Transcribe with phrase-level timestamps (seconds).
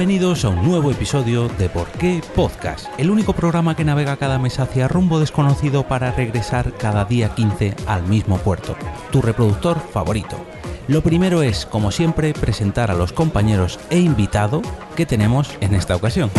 [0.00, 4.38] Bienvenidos a un nuevo episodio de Por qué Podcast, el único programa que navega cada
[4.38, 8.76] mes hacia rumbo desconocido para regresar cada día 15 al mismo puerto,
[9.12, 10.42] tu reproductor favorito.
[10.88, 14.62] Lo primero es, como siempre, presentar a los compañeros e invitado
[14.96, 16.30] que tenemos en esta ocasión.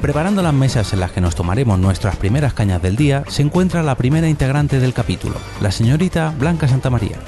[0.00, 3.82] Preparando las mesas en las que nos tomaremos nuestras primeras cañas del día, se encuentra
[3.82, 7.18] la primera integrante del capítulo, la señorita Blanca Santamaría.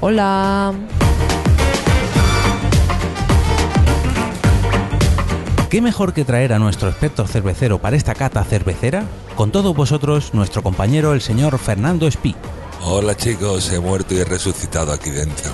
[0.00, 0.72] Hola.
[5.68, 9.04] ¿Qué mejor que traer a nuestro experto cervecero para esta cata cervecera?
[9.36, 12.34] Con todos vosotros, nuestro compañero el señor Fernando Espí.
[12.82, 15.50] Hola chicos, he muerto y he resucitado aquí dentro.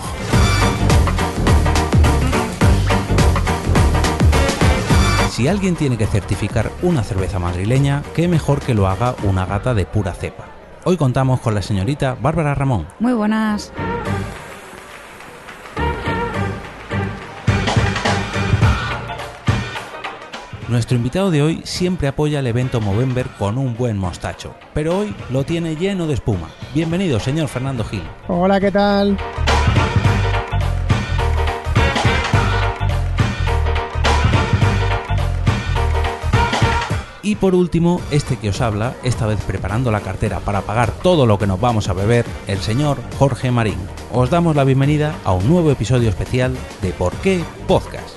[5.37, 9.75] Si alguien tiene que certificar una cerveza madrileña, qué mejor que lo haga una gata
[9.75, 10.47] de pura cepa.
[10.85, 12.87] Hoy contamos con la señorita Bárbara Ramón.
[13.01, 13.71] Muy buenas.
[20.69, 25.15] Nuestro invitado de hoy siempre apoya el evento Movember con un buen mostacho, pero hoy
[25.29, 26.49] lo tiene lleno de espuma.
[26.73, 28.05] Bienvenido, señor Fernando Gil.
[28.29, 29.19] Hola, ¿qué tal?
[37.27, 41.27] Y por último, este que os habla, esta vez preparando la cartera para pagar todo
[41.27, 43.81] lo que nos vamos a beber, el señor Jorge Marín.
[44.13, 48.17] Os damos la bienvenida a un nuevo episodio especial de Por qué Podcast.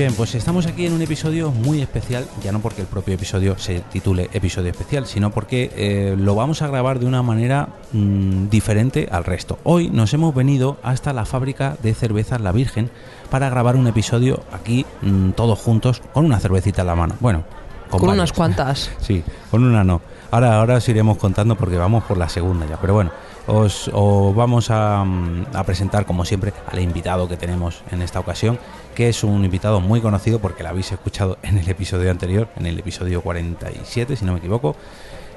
[0.00, 0.14] Bien.
[0.14, 3.80] Pues estamos aquí en un episodio muy especial, ya no porque el propio episodio se
[3.80, 9.10] titule episodio especial, sino porque eh, lo vamos a grabar de una manera mm, diferente
[9.12, 9.58] al resto.
[9.62, 12.90] Hoy nos hemos venido hasta la fábrica de cervezas La Virgen
[13.28, 17.16] para grabar un episodio aquí mm, todos juntos con una cervecita en la mano.
[17.20, 17.44] Bueno,
[17.90, 18.90] Con unas cuantas.
[19.00, 20.00] Sí, con una no.
[20.30, 22.78] Ahora, ahora os iremos contando porque vamos por la segunda ya.
[22.80, 23.10] Pero bueno,
[23.46, 28.20] os, os vamos a, mm, a presentar, como siempre, al invitado que tenemos en esta
[28.20, 28.58] ocasión,
[28.94, 32.66] que es un invitado muy conocido porque lo habéis escuchado en el episodio anterior, en
[32.66, 34.76] el episodio 47, si no me equivoco.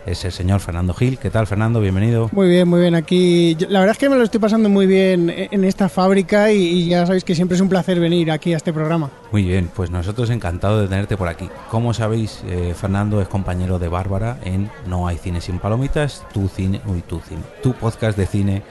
[0.06, 1.18] Es el señor Fernando Gil.
[1.18, 1.80] ¿Qué tal, Fernando?
[1.80, 2.30] Bienvenido.
[2.34, 2.94] Muy bien, muy bien.
[2.94, 6.52] Aquí, yo- la verdad es que me lo estoy pasando muy bien en esta fábrica
[6.52, 9.10] y, y ya sabéis que siempre es un placer venir aquí a este programa.
[9.32, 11.50] Muy bien, pues nosotros encantados de tenerte por aquí.
[11.72, 16.50] Como sabéis, eh, Fernando es compañero de Bárbara en No hay cine sin palomitas, tu
[16.50, 18.62] cine, uy, tu cine, tu podcast de cine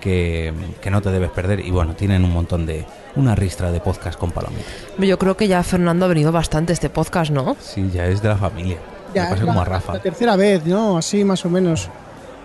[0.00, 2.84] que, que no te debes perder y bueno, tienen un montón de,
[3.14, 4.66] una ristra de podcast con palomitas.
[4.98, 7.54] Yo creo que ya Fernando ha venido bastante este podcast, ¿no?
[7.60, 8.78] Sí, ya es de la familia.
[9.14, 9.92] Ya, Me pasa es como la, a Rafa.
[9.94, 10.96] la tercera vez, ¿no?
[10.98, 11.88] Así más o menos.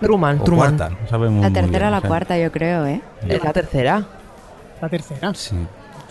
[0.00, 0.76] Truman, O Truman.
[0.76, 3.00] cuarta, no sabemos La tercera bien, o la o sea, cuarta, yo creo, ¿eh?
[3.28, 4.04] Es la tercera.
[4.82, 5.32] La tercera.
[5.34, 5.56] Sí,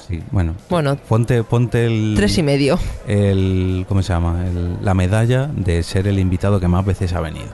[0.08, 0.56] sí, bueno.
[0.70, 2.14] Bueno, Ponte, ponte el...
[2.16, 2.80] tres y medio.
[3.08, 4.44] el ¿cómo se llama?
[4.48, 7.46] El- la medalla de ser el invitado que más veces ha venido.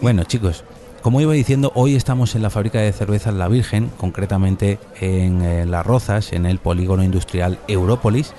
[0.00, 0.62] Bueno, chicos,
[1.02, 5.66] como iba diciendo, hoy estamos en la fábrica de cervezas La Virgen, concretamente en eh,
[5.66, 8.34] Las Rozas, en el polígono industrial Európolis,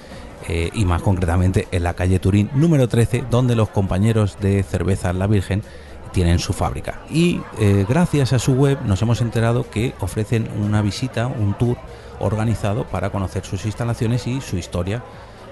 [0.48, 5.16] eh, y más concretamente en la calle Turín número 13, donde los compañeros de cervezas
[5.16, 5.64] La Virgen
[6.12, 7.02] tienen su fábrica.
[7.10, 11.78] Y eh, gracias a su web nos hemos enterado que ofrecen una visita, un tour
[12.20, 15.04] organizado para conocer sus instalaciones y su historia,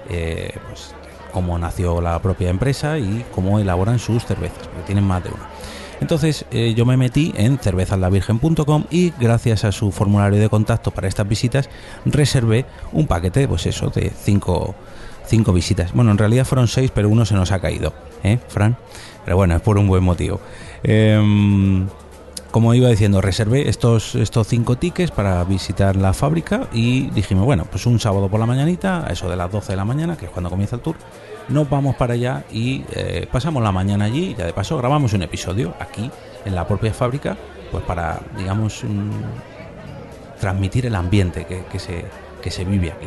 [0.08, 0.94] eh, pues
[1.32, 5.49] cómo nació la propia empresa y cómo elaboran sus cervezas, porque tienen más de una.
[6.00, 11.08] Entonces eh, yo me metí en cervezaslavirgen.com y gracias a su formulario de contacto para
[11.08, 11.68] estas visitas
[12.04, 14.74] reservé un paquete, pues eso, de cinco,
[15.26, 15.92] cinco visitas.
[15.92, 17.92] Bueno, en realidad fueron seis, pero uno se nos ha caído,
[18.22, 18.76] ¿eh, Fran?
[19.24, 20.40] Pero bueno, es por un buen motivo.
[20.82, 21.86] Em,
[22.50, 27.64] como iba diciendo, reservé estos, estos cinco tickets para visitar la fábrica y dijimos, bueno,
[27.70, 30.26] pues un sábado por la mañanita, a eso de las 12 de la mañana, que
[30.26, 30.96] es cuando comienza el tour,
[31.50, 35.22] nos vamos para allá y eh, pasamos la mañana allí ya de paso grabamos un
[35.22, 36.10] episodio aquí
[36.44, 37.36] en la propia fábrica,
[37.70, 38.82] pues para, digamos,
[40.40, 42.04] transmitir el ambiente que, que se,
[42.40, 43.06] que se vive aquí.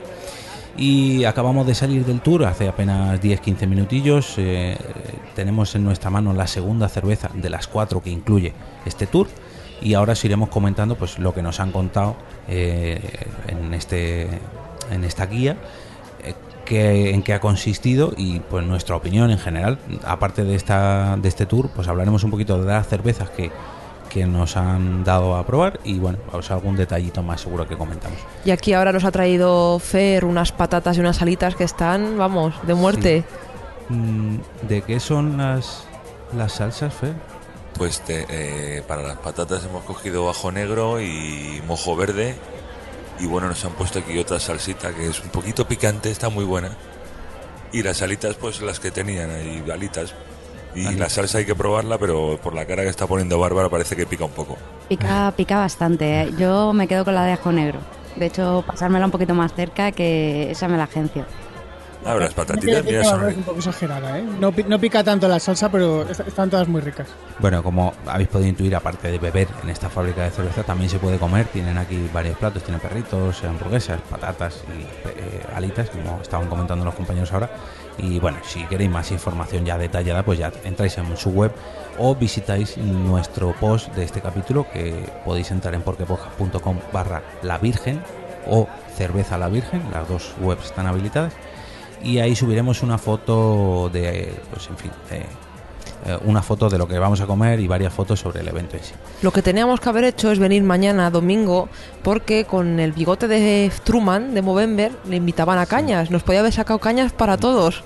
[0.76, 4.36] Y acabamos de salir del tour hace apenas 10-15 minutillos.
[4.38, 4.76] eh,
[5.36, 8.54] tenemos en nuestra mano la segunda cerveza de las cuatro que incluye
[8.86, 9.28] este tour.
[9.82, 12.16] Y ahora os iremos comentando pues lo que nos han contado
[12.48, 13.00] eh,
[13.48, 14.30] en, este,
[14.92, 15.58] en esta guía,
[16.66, 19.80] que- en qué ha consistido y pues nuestra opinión en general.
[20.06, 23.52] Aparte de, esta, de este tour, pues hablaremos un poquito de las cervezas que,
[24.10, 28.18] que nos han dado a probar y bueno, pues algún detallito más seguro que comentamos.
[28.46, 32.56] Y aquí ahora nos ha traído Fer unas patatas y unas alitas que están, vamos,
[32.66, 33.24] de muerte.
[33.90, 34.38] Mm,
[34.68, 35.86] ¿De qué son las,
[36.38, 37.14] las salsas, Fer?
[37.78, 42.36] Pues te- eh, para las patatas hemos cogido bajo negro y mojo verde.
[43.20, 46.46] Y bueno, nos han puesto aquí otra salsita que es un poquito picante, está muy
[46.46, 46.72] buena.
[47.72, 50.14] Y las alitas, pues las que tenían ahí, alitas.
[50.76, 51.00] Y Alitas.
[51.00, 54.06] la salsa hay que probarla, pero por la cara que está poniendo Bárbara parece que
[54.08, 54.58] pica un poco.
[54.90, 56.24] Pica, pica bastante.
[56.24, 56.32] ¿eh?
[56.38, 57.80] Yo me quedo con la de ajo negro.
[58.16, 61.26] De hecho, pasármela un poquito más cerca que esa me la agencio.
[62.06, 64.24] Ah, las patatitas, mira, son es un poco exagerada, ¿eh?
[64.40, 67.08] No, no pica tanto la salsa, pero est- están todas muy ricas.
[67.40, 71.00] Bueno, como habéis podido intuir, aparte de beber en esta fábrica de cerveza, también se
[71.00, 71.46] puede comer.
[71.48, 76.94] Tienen aquí varios platos, tienen perritos, hamburguesas, patatas y eh, alitas, como estaban comentando los
[76.96, 77.50] compañeros ahora.
[77.98, 81.52] Y bueno, si queréis más información ya detallada, pues ya entráis en su web
[82.00, 88.02] o visitáis nuestro post de este capítulo, que podéis entrar en porquepodcast.com barra la virgen
[88.50, 88.68] o
[88.98, 91.34] cerveza la virgen, las dos webs están habilitadas.
[92.04, 95.18] Y ahí subiremos una foto de, pues en fin, de,
[96.06, 98.76] eh, una foto de lo que vamos a comer y varias fotos sobre el evento
[98.76, 98.94] en sí.
[99.22, 101.70] Lo que teníamos que haber hecho es venir mañana, domingo,
[102.04, 106.12] porque con el bigote de Truman, de Movember, le invitaban a cañas.
[106.12, 107.84] Nos podía haber sacado cañas para todos.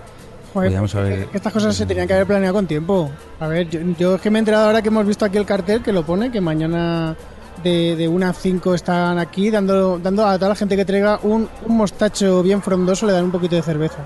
[0.53, 3.11] Joder, haber- estas cosas se tenían que haber planeado con tiempo.
[3.39, 5.45] A ver, yo, yo es que me he enterado ahora que hemos visto aquí el
[5.45, 7.15] cartel que lo pone, que mañana
[7.63, 11.19] de, de 1 a 5 están aquí dando, dando a toda la gente que traiga
[11.23, 13.99] un, un mostacho bien frondoso, le dan un poquito de cerveza.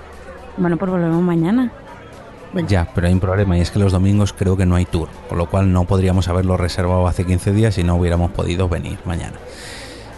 [0.57, 1.71] Bueno, pues volvemos mañana.
[2.53, 2.68] Venga.
[2.68, 5.07] Ya, pero hay un problema y es que los domingos creo que no hay tour,
[5.30, 9.00] con lo cual no podríamos haberlo reservado hace 15 días y no hubiéramos podido venir
[9.06, 9.38] mañana.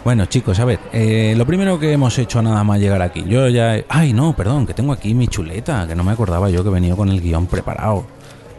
[0.04, 3.48] Bueno, chicos, a ver, eh, lo primero que hemos hecho nada más llegar aquí, yo
[3.48, 3.76] ya...
[3.88, 6.72] Ay, no, perdón, que tengo aquí mi chuleta, que no me acordaba yo que he
[6.72, 8.04] venido con el guion preparado.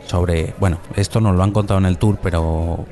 [0.08, 2.86] Sobre, bueno, esto nos lo han contado en el tour, pero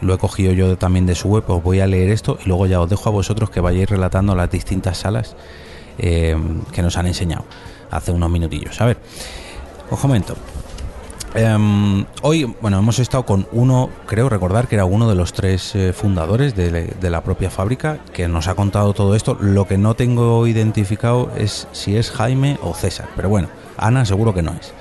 [0.00, 2.66] lo he cogido yo también de su web, os voy a leer esto y luego
[2.66, 5.36] ya os dejo a vosotros que vayáis relatando las distintas salas
[5.98, 6.36] eh,
[6.72, 7.44] que nos han enseñado
[7.90, 8.80] hace unos minutillos.
[8.80, 8.98] A ver,
[9.90, 10.36] os comento.
[11.36, 15.74] Em, hoy, bueno, hemos estado con uno, creo recordar que era uno de los tres
[15.74, 19.36] eh, fundadores de, de la propia fábrica que nos ha contado todo esto.
[19.40, 24.32] Lo que no tengo identificado es si es Jaime o César, pero bueno, Ana seguro
[24.32, 24.72] que no es.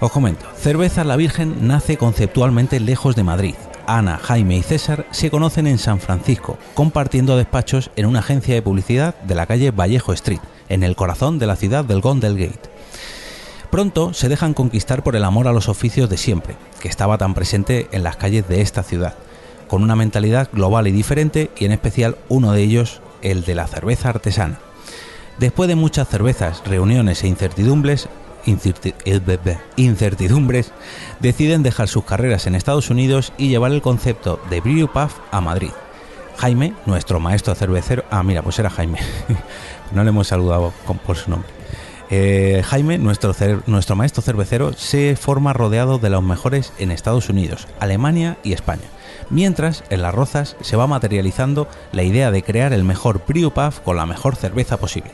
[0.00, 3.54] Os comento, Cerveza La Virgen nace conceptualmente lejos de Madrid.
[3.88, 8.60] Ana, Jaime y César se conocen en San Francisco, compartiendo despachos en una agencia de
[8.60, 12.68] publicidad de la calle Vallejo Street, en el corazón de la ciudad del Gondel Gate.
[13.70, 17.32] Pronto se dejan conquistar por el amor a los oficios de siempre, que estaba tan
[17.32, 19.14] presente en las calles de esta ciudad,
[19.68, 23.66] con una mentalidad global y diferente y en especial uno de ellos, el de la
[23.68, 24.58] cerveza artesana.
[25.38, 28.10] Después de muchas cervezas, reuniones e incertidumbres,
[28.46, 30.72] eh, incertidumbres,
[31.20, 35.40] deciden dejar sus carreras en Estados Unidos y llevar el concepto de Brew Puff a
[35.40, 35.70] Madrid.
[36.36, 39.00] Jaime, nuestro maestro cervecero, ah mira, pues era Jaime,
[39.92, 40.72] no le hemos saludado
[41.04, 41.48] por su nombre.
[42.10, 43.34] Eh, Jaime, nuestro,
[43.66, 48.84] nuestro maestro cervecero, se forma rodeado de los mejores en Estados Unidos, Alemania y España.
[49.30, 53.82] Mientras, en Las Rozas se va materializando la idea de crear el mejor brew pub
[53.84, 55.10] con la mejor cerveza posible.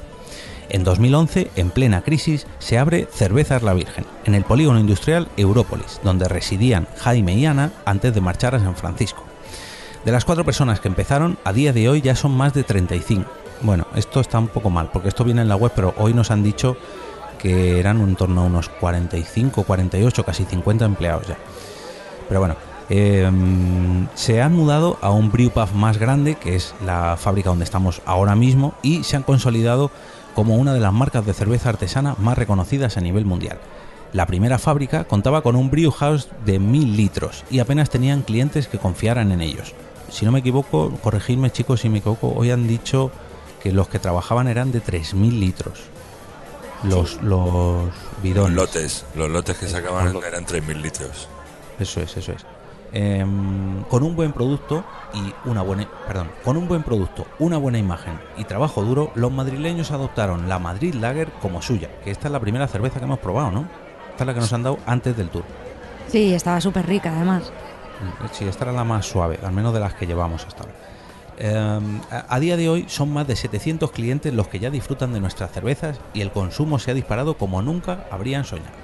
[0.75, 6.01] En 2011, en plena crisis, se abre Cervezas La Virgen, en el polígono industrial Európolis,
[6.03, 9.23] donde residían Jaime y Ana antes de marchar a San Francisco.
[10.05, 13.31] De las cuatro personas que empezaron, a día de hoy ya son más de 35.
[13.61, 16.33] Bueno, esto está un poco mal, porque esto viene en la web, pero hoy nos
[16.33, 16.77] han dicho
[17.39, 21.39] que eran en torno a unos 45, 48, casi 50 empleados ya.
[22.27, 22.57] Pero bueno,
[22.91, 23.31] eh,
[24.17, 28.35] se han mudado a un brewpub más grande, que es la fábrica donde estamos ahora
[28.35, 29.93] mismo, y se han consolidado
[30.35, 33.59] como una de las marcas de cerveza artesana más reconocidas a nivel mundial.
[34.13, 38.69] La primera fábrica contaba con un brew house de 1000 litros y apenas tenían clientes
[38.69, 39.75] que confiaran en ellos.
[40.11, 43.11] Si no me equivoco, corregidme chicos si me equivoco, hoy han dicho
[43.63, 45.81] que los que trabajaban eran de 3000 litros.
[46.85, 48.55] Los, los Los bidones.
[48.55, 51.29] lotes, los lotes que sacaban los eran 3.000 litros.
[51.81, 52.45] Eso es, eso es.
[52.97, 57.77] Em, con un buen producto y una buena, perdón, con un buen producto, una buena
[57.77, 62.33] imagen y trabajo duro, los madrileños adoptaron la Madrid Lager como suya, que esta es
[62.33, 63.67] la primera cerveza que hemos probado, ¿no?
[64.11, 65.43] Esta es la que nos han dado antes del tour.
[66.07, 67.51] Sí, estaba súper rica además.
[68.31, 70.75] Sí, esta era la más suave, al menos de las que llevamos hasta ahora.
[71.37, 75.13] Eh, a, a día de hoy son más de 700 clientes los que ya disfrutan
[75.13, 78.84] de nuestras cervezas y el consumo se ha disparado como nunca habrían soñado.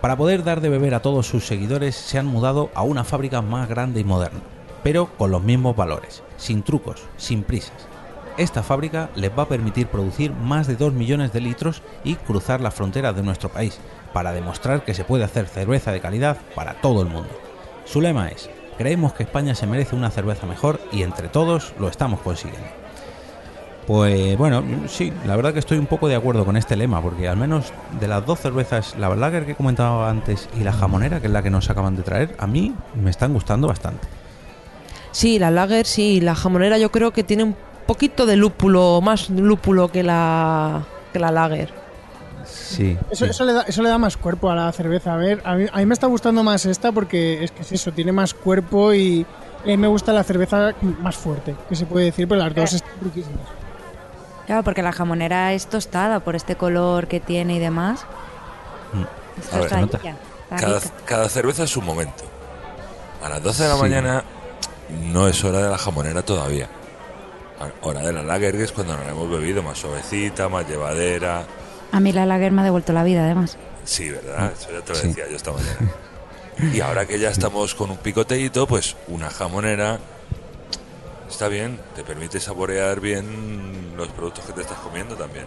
[0.00, 3.42] Para poder dar de beber a todos sus seguidores se han mudado a una fábrica
[3.42, 4.40] más grande y moderna,
[4.82, 7.86] pero con los mismos valores, sin trucos, sin prisas.
[8.38, 12.62] Esta fábrica les va a permitir producir más de 2 millones de litros y cruzar
[12.62, 13.78] las fronteras de nuestro país,
[14.14, 17.30] para demostrar que se puede hacer cerveza de calidad para todo el mundo.
[17.84, 21.88] Su lema es, creemos que España se merece una cerveza mejor y entre todos lo
[21.88, 22.79] estamos consiguiendo.
[23.90, 27.26] Pues bueno, sí, la verdad que estoy un poco de acuerdo con este lema, porque
[27.26, 31.26] al menos de las dos cervezas, la lager que comentaba antes y la jamonera, que
[31.26, 34.06] es la que nos acaban de traer, a mí me están gustando bastante.
[35.10, 39.28] Sí, la lager, sí, la jamonera yo creo que tiene un poquito de lúpulo, más
[39.28, 41.74] lúpulo que la, que la lager.
[42.46, 42.96] Sí.
[43.10, 43.30] Eso, sí.
[43.32, 45.14] eso, le da, eso le da más cuerpo a la cerveza.
[45.14, 47.72] A ver, a mí, a mí me está gustando más esta porque es que es
[47.72, 49.26] eso, tiene más cuerpo y
[49.64, 52.72] a mí me gusta la cerveza más fuerte, que se puede decir, pero las dos
[52.72, 53.59] están riquísimas.
[54.50, 58.04] Claro, porque la jamonera es tostada por este color que tiene y demás.
[58.92, 59.54] Mm.
[59.54, 60.10] Ver, está
[60.58, 62.24] Cada, cada cerveza es su momento.
[63.22, 63.80] A las 12 de la Sí.
[63.80, 64.24] mañana
[65.12, 66.68] no es hora de la jamonera todavía.
[67.60, 70.68] A- Hora de la lager que es cuando nos la hemos bebido, más suavecita, más
[70.68, 71.44] llevadera.
[71.92, 73.56] A mí la lager me ha devuelto la vida, además.
[73.84, 74.50] Sí, ¿verdad?
[74.58, 75.06] Eso ya te lo Sí.
[75.10, 75.92] decía yo esta mañana.
[76.74, 80.00] Y ahora que ya estamos con un picoteíto, pues una jamonera
[81.30, 85.46] está bien, te permite saborear bien los productos que te estás comiendo también.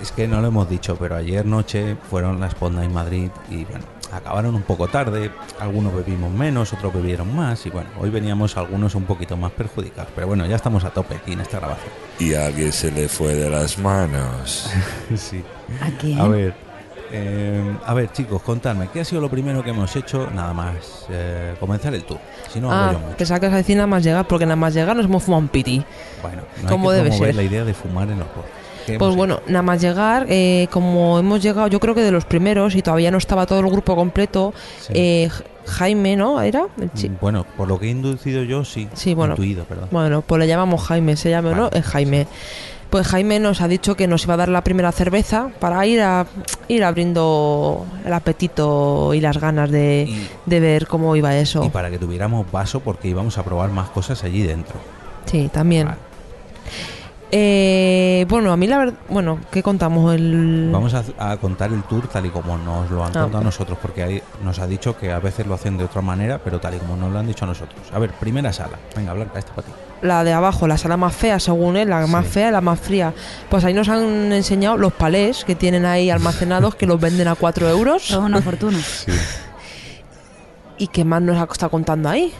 [0.00, 3.64] Es que no lo hemos dicho, pero ayer noche fueron las Ponda en Madrid y
[3.64, 8.56] bueno, acabaron un poco tarde, algunos bebimos menos, otros bebieron más y bueno, hoy veníamos
[8.56, 11.92] algunos un poquito más perjudicados, pero bueno, ya estamos a tope aquí en esta grabación.
[12.18, 14.70] Y a alguien se le fue de las manos.
[15.16, 15.42] sí.
[15.80, 16.20] ¿A quién?
[16.20, 16.54] A ver,
[17.12, 20.28] eh, a ver chicos, contadme, ¿qué ha sido lo primero que hemos hecho?
[20.34, 22.18] Nada más eh, comenzar el tour,
[22.52, 23.16] si no Ah, yo mucho.
[23.16, 25.48] que sacas a decir nada más llegar, porque nada más llegar nos hemos fumado un
[25.48, 25.84] piti.
[26.22, 27.34] Bueno, no como debe ser.
[27.34, 28.58] la idea de fumar en los podcasts.
[28.86, 32.24] ¿Qué Pues bueno, nada más llegar, eh, como hemos llegado, yo creo que de los
[32.24, 34.92] primeros y todavía no estaba todo el grupo completo, Sí.
[34.96, 35.30] eh,
[35.64, 36.40] Jaime, ¿no?
[36.42, 36.66] ¿Era?
[36.76, 37.06] El hecho?
[37.20, 38.88] Bueno, por lo que he inducido yo, sí.
[38.94, 39.34] Sí, bueno.
[39.34, 39.86] Intuido, perdón.
[39.92, 41.64] Bueno, pues le llamamos Jaime, se llama, ¿no?
[41.70, 42.26] Vale, Es Jaime.
[42.92, 46.02] Pues Jaime nos ha dicho que nos iba a dar la primera cerveza para ir
[46.02, 46.26] a
[46.68, 51.64] ir abriendo el apetito y las ganas de, Y- de ver cómo iba eso.
[51.64, 54.74] Y para que tuviéramos vaso porque íbamos a probar más cosas allí dentro.
[55.24, 55.86] Sí, también.
[55.86, 55.98] Vale.
[57.34, 60.14] Eh, bueno, a mí la verdad, bueno, ¿qué contamos?
[60.14, 60.68] El...
[60.70, 63.22] Vamos a, a contar el tour tal y como nos lo han Ah.
[63.22, 66.02] contado a nosotros, porque ahí nos ha dicho que a veces lo hacen de otra
[66.02, 67.80] manera, pero tal y como nos lo han dicho a nosotros.
[67.92, 68.78] A ver, primera sala.
[68.94, 69.72] Venga, Blanca, esta para ti.
[70.02, 72.32] la de abajo, la sala más fea, según él, la más Sí.
[72.32, 73.14] fea y la más fría.
[73.48, 77.34] Pues ahí nos han enseñado los palés que tienen ahí almacenados, que los venden a
[77.34, 78.02] 4 euros.
[78.02, 78.78] Son una fortuna.
[80.76, 82.32] ¿Y qué más nos ha está contando ahí?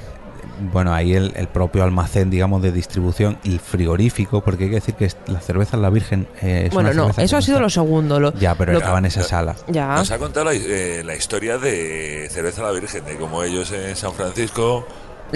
[0.70, 4.94] Bueno, ahí el, el propio almacén, digamos, de distribución y frigorífico, porque hay que decir
[4.94, 7.60] que es- la cerveza La Virgen eh, es bueno, una no, eso ha sido está-
[7.60, 8.20] lo segundo.
[8.20, 9.26] Lo, Ya, pero lo- estaba en esa Ya.
[9.26, 9.56] sala.
[9.68, 9.88] ya.
[9.96, 13.96] Nos ha contado la, eh, la historia de Cerveza la Virgen, de cómo ellos en
[13.96, 14.86] San Francisco.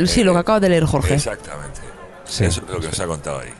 [0.05, 1.15] Sí, eh, lo que acaba de leer Jorge.
[1.15, 1.81] Exactamente.
[2.25, 2.45] Sí.
[2.45, 3.51] Eso es lo que nos ha contado ahí.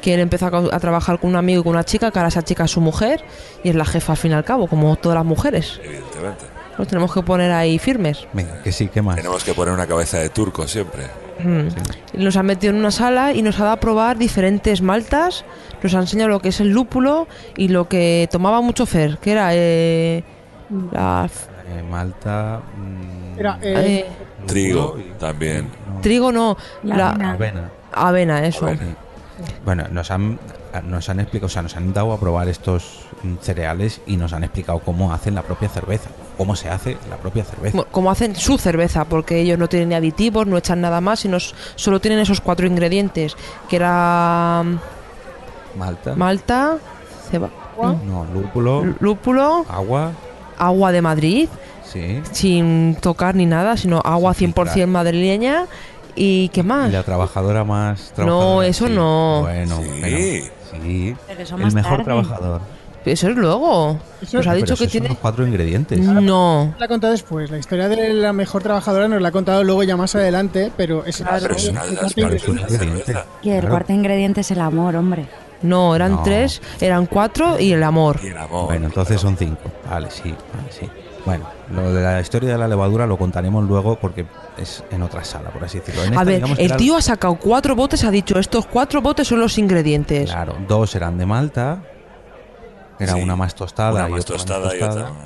[0.00, 2.28] Que él empezó a, a trabajar con un amigo y con una chica, que ahora
[2.28, 3.24] esa chica es su mujer
[3.64, 5.80] y es la jefa al fin y al cabo, como todas las mujeres.
[5.82, 6.44] Evidentemente.
[6.78, 8.26] Nos tenemos que poner ahí firmes.
[8.32, 9.16] Venga, que sí, ¿qué más?
[9.16, 11.04] Tenemos que poner una cabeza de turco siempre.
[11.42, 11.68] Mm.
[12.14, 15.44] Y Nos ha metido en una sala y nos ha dado a probar diferentes maltas.
[15.82, 19.32] Nos ha enseñado lo que es el lúpulo y lo que tomaba mucho Fer, que
[19.32, 20.22] era eh,
[20.92, 21.28] la
[21.76, 22.60] Eh, Malta.
[22.76, 24.06] mm, Era, eh, eh,
[24.46, 25.68] Trigo y- también.
[25.94, 27.32] no, trigo, no, La la, avena.
[27.32, 27.70] avena.
[27.92, 28.66] avena, eso.
[28.66, 28.82] Avena.
[28.82, 29.52] Sí.
[29.64, 30.38] Bueno, nos han,
[30.84, 33.00] nos han explicado, o sea, nos han dado a probar estos
[33.42, 37.44] cereales y nos han explicado cómo hacen la propia cerveza, cómo se hace la propia
[37.44, 37.76] cerveza.
[37.76, 41.20] Bueno, Como hacen su cerveza, porque ellos no tienen ni aditivos, no echan nada más,
[41.20, 43.36] sino solo tienen esos cuatro ingredientes,
[43.68, 46.78] que era mm, Malta, malta,
[47.30, 47.50] ceba,
[48.06, 50.12] no, lúpulo, lú- lúpulo, agua,
[50.56, 51.48] agua de Madrid,
[51.84, 54.86] sí, sin tocar ni nada, sino agua Sin 100% filtrar.
[54.88, 55.66] madrileña.
[56.20, 56.88] ¿Y qué más?
[56.88, 58.92] y la trabajadora más No, trabajadora, eso sí.
[58.92, 59.40] no.
[59.42, 60.00] Bueno, Sí.
[60.00, 60.18] bueno,
[60.82, 62.04] sí, Pero eso el mejor tarde.
[62.04, 62.60] trabajador.
[63.04, 63.98] Eso es luego.
[64.20, 65.08] Eso- Nos ha Pero dicho esos que son tiene...
[65.08, 65.98] los cuatro ingredientes.
[66.00, 66.74] No.
[66.78, 67.50] la ha contado después.
[67.50, 71.04] La historia de la mejor trabajadora nos la ha contado luego ya más adelante, pero
[71.06, 72.78] es Ah, pero es ingredientes.
[72.78, 73.24] cerveza.
[73.42, 73.68] Y el Claro.
[73.70, 75.26] cuarto ingrediente es el amor, hombre.
[75.62, 76.22] No, eran No.
[76.22, 78.20] tres, eran cuatro y el amor.
[78.22, 78.66] Y el amor.
[78.66, 79.70] Bueno, entonces son cinco.
[79.90, 80.88] Vale, sí, vale, sí.
[81.24, 84.24] Bueno, lo de la historia de la levadura lo contaremos luego porque
[84.56, 86.02] es en otra sala, por así decirlo.
[86.04, 88.38] En A esta, ver, digamos que el era- tío ha sacado cuatro botes, ha dicho,
[88.38, 90.30] estos cuatro botes son los ingredientes.
[90.30, 91.82] Claro, dos eran de Malta,
[92.98, 95.10] era Sí, una más tostada Una y más otra tostada menos y tostada.
[95.10, 95.24] otra.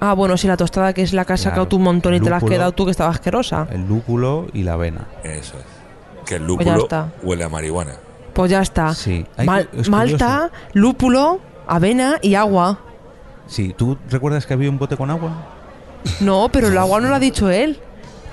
[0.00, 2.14] Ah, bueno, sí, la tostada que es la que has Claro, sacado tú un montón
[2.14, 3.66] y te la has quedado tú que estaba asquerosa.
[3.70, 5.06] El lúpulo y la avena.
[5.22, 5.64] Eso es.
[6.26, 7.12] Que el Pues lúpulo está.
[7.22, 7.92] huele a marihuana.
[8.34, 8.92] Pues ya está.
[8.94, 12.80] Sí, Mal- que- es malta, lúpulo, avena y agua.
[13.46, 15.30] Sí, ¿tú recuerdas que había un bote con agua?
[16.20, 17.80] No, pero el agua no lo ha dicho él.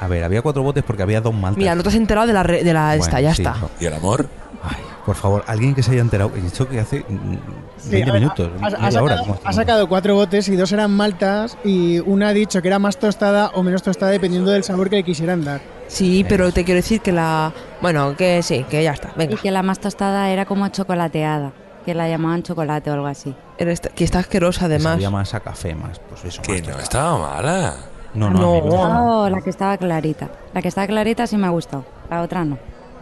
[0.02, 1.58] A ver, había cuatro botes porque había dos maltas.
[1.58, 3.58] Mira, no te has enterado de la, re- de la Bueno, esta, ya sí, está.
[3.60, 3.70] no.
[3.80, 4.28] ¿Y el amor?
[4.64, 6.32] Ay, por favor, alguien que se haya enterado.
[6.36, 7.36] He dicho que hace mm,
[7.78, 9.18] Sí, 20 a ver, minutos, ha, ha media sacado, hora.
[9.20, 12.80] ¿cómo ha sacado cuatro botes y dos eran maltas y una ha dicho que era
[12.80, 15.62] más tostada o menos tostada dependiendo del sabor que le quisieran dar.
[15.88, 17.52] Sí, pero te quiero decir que la.
[17.82, 19.10] Bueno, que sí, que ya está.
[19.16, 19.38] Y Venga.
[19.42, 21.52] que la más tostada era como chocolateada,
[21.86, 23.36] que la llamaban chocolate o algo así.
[23.58, 24.94] Eres- que está asquerosa Que además.
[24.94, 26.00] sabía más a café, más.
[26.10, 26.42] Pues eso.
[26.44, 27.74] Que más no estaba mala.
[28.14, 28.62] No, no, No.
[28.62, 29.02] gusta.
[29.04, 30.30] Oh, la que estaba clarita.
[30.54, 32.58] La que estaba clarita sí me ha gustado, la otra no.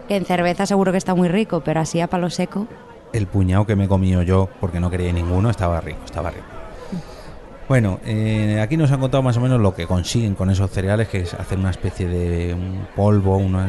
[0.10, 2.68] Que en cerveza seguro que está muy rico, pero así a palo seco.
[3.14, 6.46] El puñado que me he comido yo, porque no quería ninguno, estaba rico, estaba rico.
[7.68, 11.08] Bueno, eh, aquí nos han contado más o menos lo que consiguen con esos cereales,
[11.08, 13.66] que es hacer una especie de un polvo, una-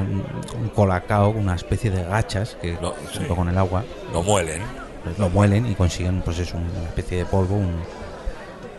[0.58, 3.34] un, colacao, una especie de gachas, que Lo- junto sí.
[3.36, 4.62] con el agua Lo muelen.
[5.04, 7.76] pues lo muelen y consiguen pues eso, una especie de polvo, un-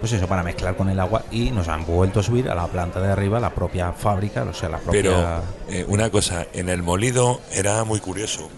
[0.01, 2.65] pues eso, para mezclar con el agua y nos han vuelto a subir a la
[2.65, 5.01] planta de arriba, la propia fábrica, o sea, la propia...
[5.01, 8.50] Pero eh, una cosa, en el molido era muy curioso.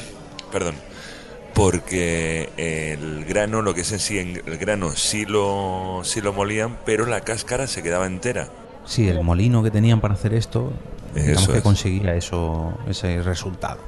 [0.52, 0.76] Perdón.
[1.54, 6.78] Porque el grano, lo que es en sí, el grano sí lo, sí lo molían,
[6.86, 8.48] pero la cáscara se quedaba entera.
[8.84, 10.72] Sí, el molino que tenían para hacer esto,
[11.14, 11.64] digamos Eso que es.
[11.64, 13.80] conseguía eso, ese resultado.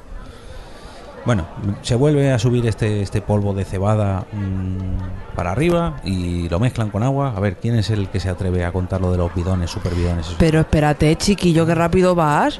[1.25, 1.47] Bueno,
[1.81, 6.89] se vuelve a subir este, este polvo de cebada mm, para arriba y lo mezclan
[6.89, 7.33] con agua.
[7.35, 9.93] A ver, ¿quién es el que se atreve a contar lo de los bidones, super
[9.93, 10.25] bidones?
[10.25, 10.37] esos?
[10.39, 12.59] Pero espérate, chiquillo, qué rápido vas.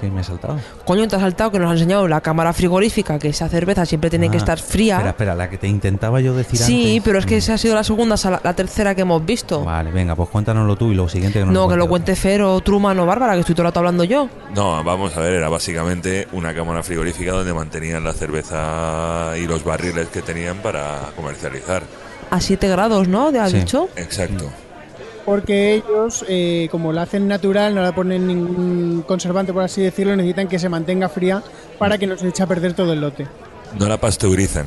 [0.00, 0.56] ¿Qué me he saltado?
[0.84, 4.08] Coño, te has saltado que nos ha enseñado la cámara frigorífica, que esa cerveza siempre
[4.08, 4.94] tiene que Ah, estar fría.
[4.98, 7.02] Espera, espera, la que te intentaba yo decir Sí, antes.
[7.02, 9.64] pero es que Mm, esa ha sido la segunda, la, la tercera que hemos visto.
[9.64, 12.14] Vale, venga, pues cuéntanoslo tú y lo siguiente que nos no, que lo cuente cuente
[12.14, 14.28] Fer o Truman o Bárbara, que estoy todo el rato hablando yo.
[14.54, 19.64] No, vamos a ver, era básicamente una cámara frigorífica donde mantenían la cerveza y los
[19.64, 21.82] barriles que tenían para comercializar.
[22.30, 23.30] A 7 grados, ¿no?
[23.32, 23.58] ¿Te has Sí.
[23.60, 23.88] dicho?
[23.96, 24.50] Exacto.
[25.24, 30.16] Porque ellos, eh, como la hacen natural, no la ponen ningún conservante, por así decirlo,
[30.16, 31.42] necesitan que se mantenga fría
[31.78, 33.26] para que no se eche a perder todo el lote.
[33.78, 34.66] No la pasteurizan.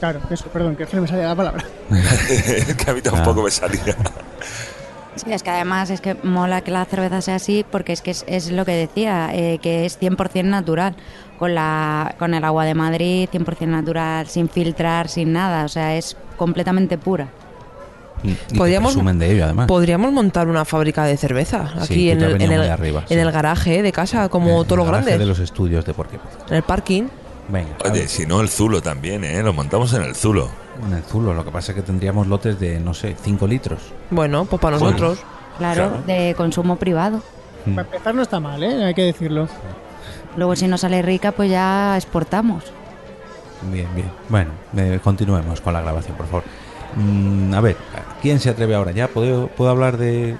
[0.00, 1.64] Claro, eso, perdón, que no me salía la palabra.
[2.84, 3.44] que a mí tampoco Ah.
[3.44, 3.96] me salía.
[5.24, 8.10] Sí, es que además es que mola que la cerveza sea así porque es que
[8.12, 10.94] es, es lo que decía, eh, que es 100% natural.
[11.38, 15.64] Con, la, con el agua de Madrid, 100% natural, sin filtrar, sin nada.
[15.64, 17.28] O sea, es completamente pura.
[18.22, 19.66] Y, y Podríamos- de ello, además.
[19.66, 23.08] Podríamos montar una fábrica de cerveza Sí, aquí tú en el, en, el, arriba, en
[23.08, 23.14] sí.
[23.14, 25.18] el garaje de casa, como todos los grandes.
[25.18, 26.18] de los estudios de Porque
[26.50, 27.04] En el parking.
[27.48, 29.42] Venga, Oye, si no el Zulo también, ¿eh?
[29.42, 30.50] Lo montamos en el Zulo.
[30.86, 33.80] En el Zulo, lo que pasa es que tendríamos lotes de, no sé, 5 litros.
[34.10, 35.18] Bueno, pues para nosotros.
[35.58, 36.02] Claro, Claro.
[36.06, 37.22] de consumo privado.
[37.66, 37.74] Mm.
[37.74, 38.84] Para empezar no está mal, ¿eh?
[38.84, 39.48] Hay que decirlo.
[40.36, 42.64] Luego si no sale rica, pues ya exportamos.
[43.70, 44.10] Bien, bien.
[44.28, 46.44] Bueno, eh, continuemos con la grabación, por favor.
[46.96, 47.76] Mm, a ver,
[48.22, 48.92] ¿quién se atreve ahora?
[48.92, 50.36] ¿Ya puedo, puedo hablar de...?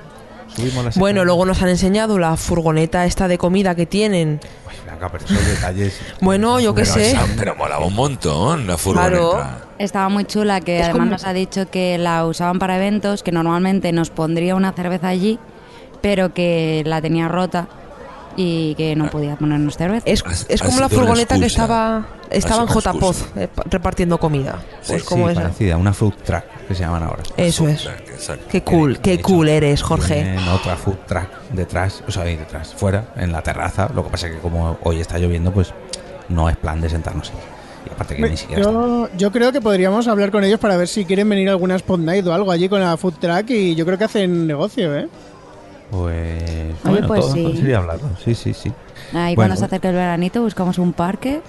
[0.57, 4.41] Subimos la Bueno, luego nos han enseñado la furgoneta esta de comida que tienen.
[4.69, 6.01] Uy, venga, pero esos detalles...
[6.21, 7.13] Bueno, yo qué sé.
[7.13, 9.11] esa- pero molaba un montón la furgoneta.
[9.17, 9.41] Claro.
[9.79, 13.23] Estaba muy chula, que Es además como- nos ha dicho que la usaban para eventos,
[13.23, 15.39] que normalmente nos pondría una cerveza allí,
[16.03, 17.69] pero que la tenía rota
[18.37, 20.03] y que no podía ponernos cerveza.
[20.07, 23.41] Es, es como la furgoneta que estaba estaba en JPOZ excusa.
[23.43, 24.61] eh, pa- repartiendo comida.
[24.87, 25.43] Pues Sí, como esa.
[25.43, 27.23] parecida, una food truck que se llaman ahora.
[27.37, 27.87] Eso es.
[27.87, 28.47] Exacto.
[28.49, 30.37] Qué cool, qué hecho, cool eres, Jorge.
[30.55, 33.91] Otra food truck detrás, o sea, ahí detrás, fuera, en la terraza.
[33.95, 35.73] Lo que pasa es que como hoy está lloviendo, pues
[36.29, 37.37] no es plan de sentarnos ahí.
[37.89, 40.87] Y aparte que ni siquiera Yo, yo creo que podríamos hablar con ellos para ver
[40.87, 43.75] si quieren venir a alguna Spot Night o algo allí con la food truck y
[43.75, 45.09] yo creo que hacen negocio, ¿eh?
[45.91, 47.57] Pues, bueno, pues todo sí.
[47.57, 48.09] sería hablarlo.
[48.25, 48.73] Sí, sí, sí.
[49.13, 49.49] Ahí Bueno.
[49.51, 51.41] cuando se acerque el veranito buscamos un parque.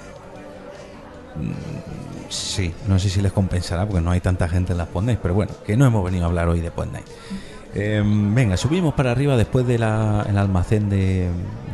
[2.30, 5.34] Sí, no sé si les compensará porque no hay tanta gente en las Night, pero
[5.34, 7.06] bueno, que no hemos venido a hablar hoy de Night.
[7.74, 11.30] Eh, venga, subimos para arriba después del almacén de,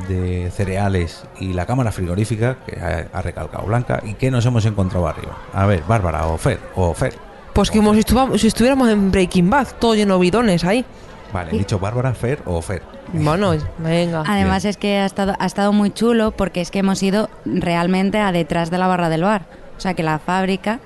[0.07, 4.01] de cereales y la cámara frigorífica que ha, ha recalcado Blanca.
[4.05, 5.37] ¿Y qué nos hemos encontrado arriba?
[5.53, 7.13] A ver, Bárbara o Fer, o Fer.
[7.53, 10.85] Pues como si, estuva- si estuviéramos en Breaking Bad, todo lleno de bidones ahí.
[11.33, 12.81] Vale, he dicho Bárbara, Fer o Fer.
[13.13, 14.23] Bueno, venga.
[14.27, 18.19] Además es que ha estado, ha estado muy chulo porque es que hemos ido realmente
[18.19, 19.45] a detrás de la barra del bar.
[19.77, 20.79] O sea que la fábrica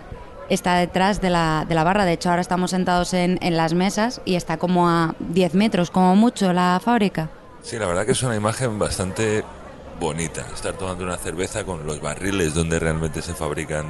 [0.49, 2.05] está detrás de la, de la barra.
[2.05, 5.91] De hecho, ahora estamos sentados en, en las mesas y está como a 10 metros,
[5.91, 7.29] como mucho, la fábrica.
[7.61, 9.43] Sí, la verdad que es una imagen bastante
[9.99, 10.45] bonita.
[10.53, 13.85] Estar tomando una cerveza con los barriles donde realmente se fabrican,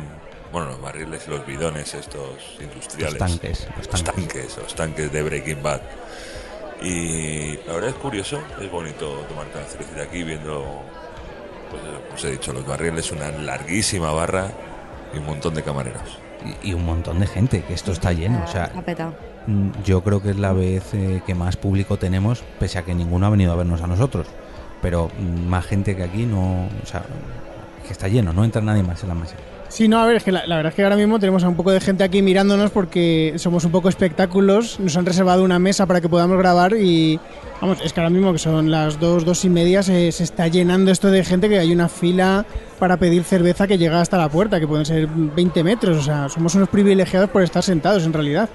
[0.51, 3.19] bueno, los barriles y los bidones estos industriales.
[3.19, 5.81] Los tanques, los tanques, los tanques de Breaking Bad.
[6.81, 10.81] Y la verdad es curioso, es bonito tomarte una cervecita aquí viendo
[12.09, 14.51] Pues os he dicho, los barriles, una larguísima barra
[15.13, 16.17] y un montón de camareros.
[16.63, 18.43] Y, y un montón de gente, que esto está lleno.
[18.43, 18.71] O sea,
[19.45, 22.95] mm, yo creo que es la vez eh, que más público tenemos, pese a que
[22.95, 24.25] ninguno ha venido a vernos a nosotros.
[24.81, 26.67] Pero mm, más gente que aquí no.
[26.81, 27.03] O sea,
[27.85, 29.35] que está lleno, no entra nadie más en la mesa.
[29.71, 31.55] Sí, no, a ver, es que la, verdad es que ahora mismo tenemos a un
[31.55, 34.77] poco de gente aquí mirándonos porque somos un poco espectáculos.
[34.81, 37.21] Nos han reservado una mesa para que podamos grabar y,
[37.61, 40.49] vamos, es que ahora mismo que son las dos, dos y media, se, se está
[40.49, 42.45] llenando esto de gente que hay una fila
[42.79, 45.99] para pedir cerveza que llega hasta la puerta, que pueden ser 20 metros.
[45.99, 48.49] O sea, somos unos privilegiados por estar sentados en realidad.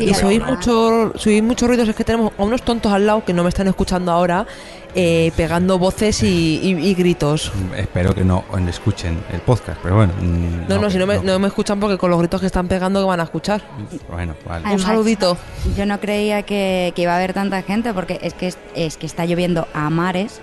[0.00, 3.06] Y si oís mucho, si oís muchos ruidos es que tenemos a unos tontos al
[3.06, 4.46] lado que no me están escuchando ahora
[4.94, 7.52] eh, pegando voces y, y- y gritos.
[7.54, 10.12] Mm, Espero que no escuchen el podcast, pero bueno.
[10.20, 12.68] mm, No, no, si no me, no me escuchan porque con los gritos que están
[12.68, 13.62] pegando que van a escuchar.
[14.10, 14.64] Bueno, vale.
[14.66, 15.36] Además, Un saludito.
[15.76, 18.96] Yo no creía que, que iba a haber tanta gente porque es que, es, es
[18.96, 20.40] que está lloviendo a mares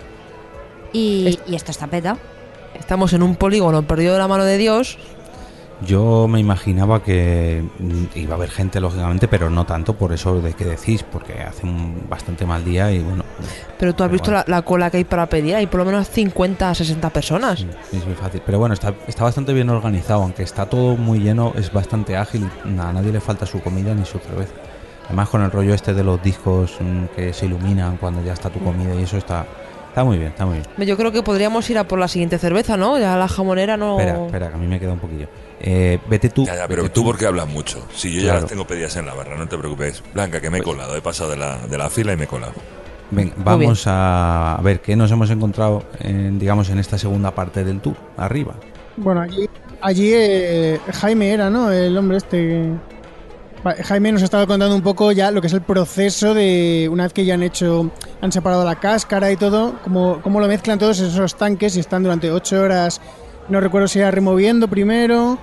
[0.93, 2.17] y, Es- y esto está petado.
[2.79, 4.97] Estamos en un polígono perdido de la mano de Dios.
[5.81, 10.41] Yo me imaginaba que mm, iba a haber gente, lógicamente, pero no tanto por eso
[10.41, 13.23] de que decís, porque hace un bastante mal día y bueno.
[13.77, 14.43] Pero tú has Pero visto bueno.
[14.47, 15.55] la, la cola que hay para pedir.
[15.55, 17.59] Hay por lo menos 50 a 60 personas.
[17.59, 18.41] Sí, es muy fácil.
[18.45, 22.49] Pero bueno, está, está bastante bien organizado, aunque está todo muy lleno, es bastante ágil.
[22.63, 24.53] A nadie le falta su comida ni su cerveza.
[25.07, 28.49] Además, con el rollo este de los discos mm, que se iluminan cuando ya está
[28.49, 29.45] tu comida y eso está,
[29.89, 30.87] está muy bien, está muy bien.
[30.87, 32.97] Yo creo que podríamos ir a por la siguiente cerveza, ¿no?
[32.97, 33.99] Ya la jamonera no.
[33.99, 35.27] Espera, espera, que a mí me queda un poquillo.
[35.59, 36.45] Eh, vete tú.
[36.45, 37.85] Ya, ya, pero tú porque hablas mucho.
[37.93, 40.03] Si yo ya las tengo pedidas en la barra, no te preocupes.
[40.13, 40.95] Blanca, que me he colado.
[40.95, 42.53] He pasado de la, de la fila y me he colado.
[43.11, 47.79] Ven, vamos a ver qué nos hemos encontrado, en, digamos, en esta segunda parte del
[47.79, 48.55] tour, arriba.
[48.97, 49.47] Bueno, allí,
[49.81, 51.71] allí eh, Jaime era, ¿no?
[51.71, 52.71] El hombre este.
[53.83, 57.03] Jaime nos ha estado contando un poco ya lo que es el proceso de una
[57.03, 57.89] vez que ya han hecho,
[58.21, 62.03] han separado la cáscara y todo, cómo, cómo lo mezclan todos esos tanques y están
[62.03, 63.01] durante ocho horas,
[63.49, 65.37] no recuerdo si era removiendo primero.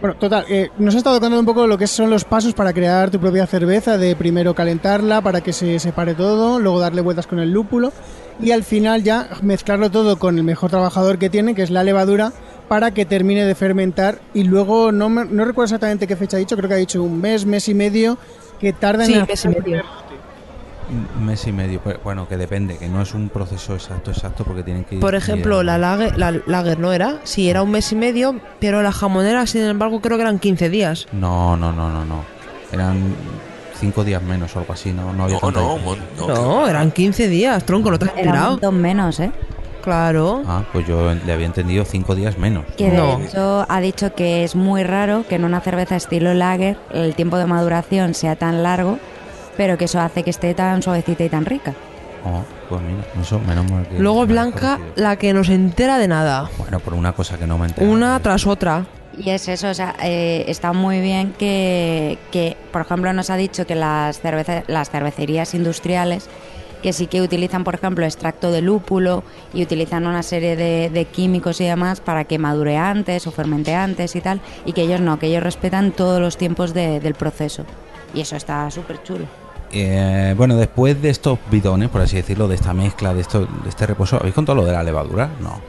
[0.00, 2.74] Bueno, total, eh, nos ha estado contando un poco lo que son los pasos para
[2.74, 7.26] crear tu propia cerveza, de primero calentarla para que se separe todo, luego darle vueltas
[7.26, 7.92] con el lúpulo
[8.38, 11.82] y al final ya mezclarlo todo con el mejor trabajador que tiene, que es la
[11.82, 12.32] levadura,
[12.68, 16.40] para que termine de fermentar y luego no, me- no recuerdo exactamente qué fecha ha
[16.40, 18.18] dicho, creo que ha dicho un mes, mes y medio
[18.60, 19.82] que tarda Sí, en mes y medio.
[21.18, 24.44] Un mes y medio, pues, bueno, que depende, que no es un proceso exacto, exacto,
[24.44, 27.18] porque tienen que ir- Por ejemplo, ir- la lager, la lager no era.
[27.24, 30.70] Sí, era un mes y medio, pero la jamonera, sin embargo, creo que eran 15
[30.70, 31.08] días.
[31.12, 32.24] No, no, no, no, no.
[32.72, 33.00] Eran
[33.80, 37.28] cinco días menos o algo así, no, no había No, no, mon- no, eran 15
[37.28, 38.52] días, tronco, ¿no te has enterado?
[38.52, 39.32] montón menos, ¿eh?
[39.82, 40.42] Claro.
[40.46, 42.64] Ah, pues yo le había entendido cinco días menos.
[42.76, 43.20] Que de No.
[43.20, 47.38] hecho ha dicho que es muy raro que en una cerveza estilo lager el tiempo
[47.38, 48.98] de maduración sea tan largo,
[49.56, 51.74] pero que eso hace que esté tan suavecita y tan rica.
[52.24, 53.98] Oh, pues mira, eso menos mal que...
[54.00, 56.50] Luego Blanca, la que nos entera de nada.
[56.58, 57.86] Bueno, por una cosa que no me enteré.
[57.88, 58.84] Una tras otra.
[59.16, 63.36] Y es eso, o sea, eh, está muy bien que, que, por ejemplo, nos ha
[63.36, 66.28] dicho que las, cerveza- las cervecerías industriales,
[66.82, 69.22] que sí que utilizan, por ejemplo, extracto de lúpulo
[69.54, 73.74] y utilizan una serie de, de químicos y demás para que madure antes o fermente
[73.74, 77.14] antes y tal, y que ellos no, que ellos respetan todos los tiempos de- del
[77.14, 77.64] proceso.
[78.12, 79.24] Y eso está súper chulo.
[79.82, 83.68] Eh, bueno, después de estos bidones, por así decirlo, de esta mezcla, de, esto, de
[83.68, 85.28] este reposo, ¿habéis contado lo de la levadura?
[85.40, 85.60] No.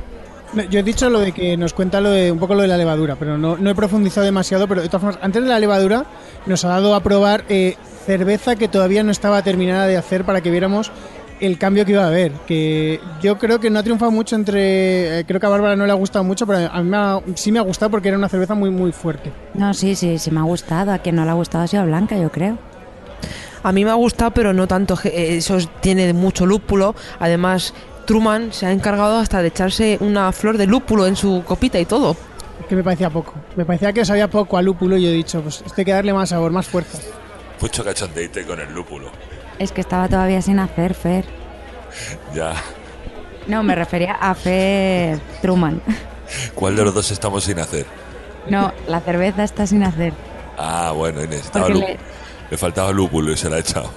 [0.53, 2.69] No, Yo he dicho lo de que nos cuenta lo de, un poco lo de
[2.69, 4.67] la levadura, pero no, no he profundizado demasiado.
[4.67, 6.05] Pero de todas formas, antes de la levadura,
[6.45, 10.39] nos ha dado a probar eh, cerveza que todavía no estaba terminada de hacer para
[10.41, 10.89] que viéramos
[11.41, 12.31] el cambio que iba a haber.
[12.47, 15.19] Que yo creo que no ha triunfado mucho entre.
[15.19, 17.19] eh, creo que a Bárbara no le ha gustado mucho, pero a mí me ha-
[17.35, 19.33] sí me ha gustado porque era una cerveza muy, muy fuerte.
[19.53, 20.93] No, sí, sí, sí me ha gustado.
[20.93, 22.57] A quien no le ha gustado ha sido a Blanca, yo creo.
[23.67, 24.97] A mí me ha gustado, pero no tanto.
[25.03, 26.95] Eh, Eso es- tiene mucho lúpulo.
[27.19, 27.73] Además,
[28.06, 31.86] Truman se ha encargado hasta de echarse una flor de lúpulo en su copita y
[31.86, 32.15] todo.
[32.69, 33.34] Que me parecía poco.
[33.58, 35.91] Me parecía que sabía poco a lúpulo y yo he dicho, pues esto hay que
[35.91, 36.97] darle más sabor, más fuerza.
[37.62, 39.10] Mucho cachondeite con el lúpulo.
[39.60, 41.25] Es que estaba todavía sin hacer, Fer.
[42.34, 42.53] Ya.
[43.47, 45.82] No, me refería a Fer Truman.
[46.56, 47.86] ¿Cuál de los dos estamos sin hacer?
[48.49, 50.13] No, la cerveza está sin hacer.
[50.58, 51.93] Ah, bueno, y necesitaba Porque lúpulo.
[51.97, 52.57] le- Le...
[52.57, 53.89] faltaba lúpulo y se la ha echado.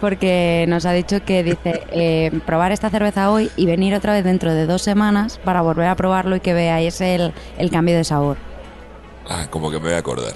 [0.00, 4.24] Porque nos ha dicho que dice eh, probar esta cerveza hoy y venir otra vez
[4.24, 8.04] dentro de dos semanas para volver a probarlo y que veáis el, el cambio de
[8.04, 8.38] sabor.
[9.28, 10.32] Ah, como que me voy a acordar.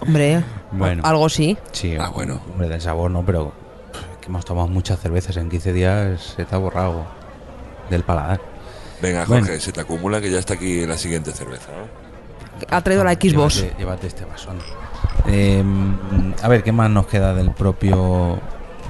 [0.00, 1.02] Hombre, Bueno.
[1.04, 1.56] algo sí.
[1.72, 2.40] Sí, Ah, bueno.
[2.52, 3.52] Hombre, del sabor no, pero
[4.20, 5.36] que hemos tomado muchas cervezas.
[5.38, 7.06] En 15 días se te ha borrado
[7.88, 8.40] del paladar.
[9.00, 9.46] Venga, Bueno.
[9.46, 12.00] Jorge, se te acumula que ya está aquí la siguiente cerveza, ¿no?
[12.76, 13.56] Ha traído la Xbox.
[13.62, 14.58] Llévate, llévate este vasón.
[15.28, 15.64] Eh,
[16.42, 18.38] a ver, ¿qué más nos queda del propio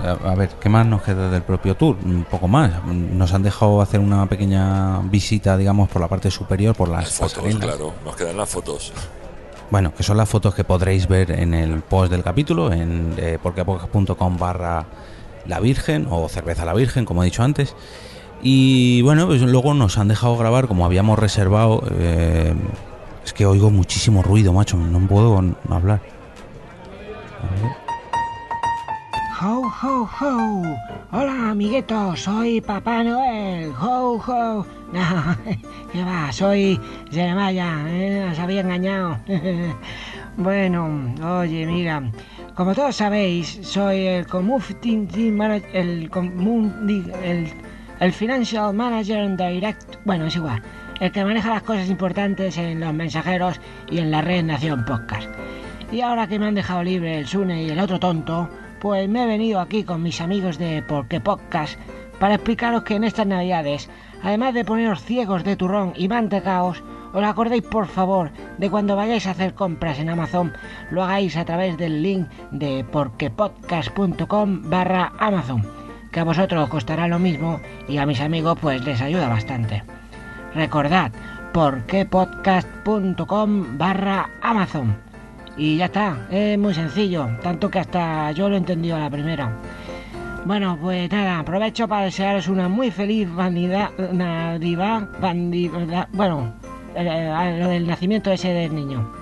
[0.02, 1.96] a, ver, ¿qué más nos queda del propio tour?
[2.04, 2.72] Un poco más.
[2.84, 7.34] Nos han dejado hacer una pequeña visita, digamos, por la parte superior, por las, fotos,
[7.34, 7.60] pasarelas.
[7.60, 7.92] claro.
[8.04, 8.92] Nos quedan las fotos.
[9.70, 13.38] Bueno, que son las fotos que podréis ver en el post del capítulo, en eh,
[13.42, 14.86] porquepodcast.com barra
[15.46, 17.74] la Virgen o cerveza la Virgen, como he dicho antes.
[18.42, 21.82] Y bueno, pues luego nos han dejado grabar como habíamos reservado.
[21.98, 22.54] eh,
[23.22, 25.38] es que oigo muchísimo ruido, macho, no puedo
[25.68, 26.00] hablar.
[29.70, 30.76] Ho, ho, ho.
[31.12, 33.72] Hola, amiguitos, soy Papá Noel.
[33.80, 34.66] Ho, ho.
[34.92, 35.36] No,
[35.92, 36.32] ¿qué va?
[36.32, 36.80] Soy
[37.12, 38.28] Jeremiah, ¿eh?
[38.32, 39.16] Os había engañado.
[40.36, 42.02] bueno, oye, mira,
[42.56, 46.10] como todos sabéis, soy el Community Manager, el,
[47.22, 47.52] el,
[48.00, 50.60] el Financial Manager and Direct, bueno, es igual,
[50.98, 55.28] el que maneja las cosas importantes en los mensajeros y en la red Nación Podcast.
[55.92, 58.48] Y ahora que me han dejado libre el Sune y el otro tonto,
[58.80, 61.78] pues me he venido aquí con mis amigos de Porque Podcast
[62.18, 63.88] para explicaros que en estas navidades,
[64.22, 69.26] además de poneros ciegos de turrón y mantecaos, os acordéis por favor de cuando vayáis
[69.26, 70.52] a hacer compras en Amazon,
[70.90, 75.66] lo hagáis a través del link de porquepodcast.com barra Amazon,
[76.12, 79.82] que a vosotros os costará lo mismo y a mis amigos pues les ayuda bastante.
[80.54, 81.10] Recordad,
[81.52, 85.09] porquepodcast.com barra Amazon.
[85.60, 89.10] Y ya está, es muy sencillo, tanto que hasta yo lo he entendido a la
[89.10, 89.52] primera.
[90.46, 95.06] Bueno, pues nada, aprovecho para desearos una muy feliz vanidad, Navidad,
[96.14, 96.54] bueno,
[96.96, 99.19] eh, lo del nacimiento ese del niño.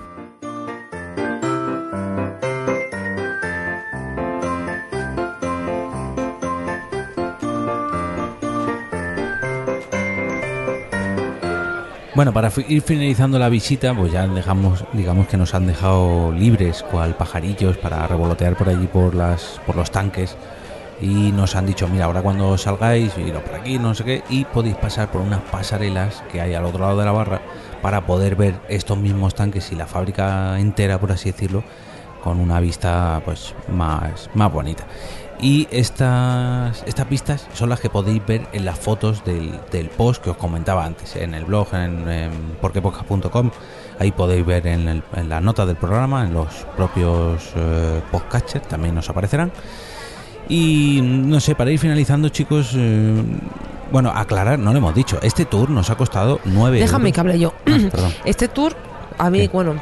[12.19, 16.83] Bueno, para ir finalizando la visita, pues ya dejamos, digamos que nos han dejado libres,
[16.83, 20.35] cual pajarillos, para revolotear por allí por las, por los tanques.
[20.99, 24.43] Y nos han dicho, mira, ahora cuando salgáis, iros por aquí, no sé qué, y
[24.43, 27.39] podéis pasar por unas pasarelas que hay al otro lado de la barra
[27.81, 31.63] para poder ver estos mismos tanques y la fábrica entera, por así decirlo,
[32.21, 34.83] con una vista pues más, más bonita.
[35.41, 40.21] Y estas, estas pistas son las que podéis ver en las fotos del, del post
[40.23, 43.51] que os comentaba antes, en el blog, en, en porquepodcast.com.
[43.99, 48.67] Ahí podéis ver en, el- en la nota del programa, en los propios eh, podcasters,
[48.67, 49.51] también nos aparecerán.
[50.49, 53.23] Y no sé, para ir finalizando, chicos, eh,
[53.91, 57.13] bueno, aclarar, no lo hemos dicho, este tour nos ha costado 9 Déjame euros.
[57.15, 57.53] que hable yo.
[57.65, 58.13] Ah, perdón.
[58.25, 58.75] Este tour,
[59.17, 59.47] a mí, ¿Qué?
[59.49, 59.75] bueno,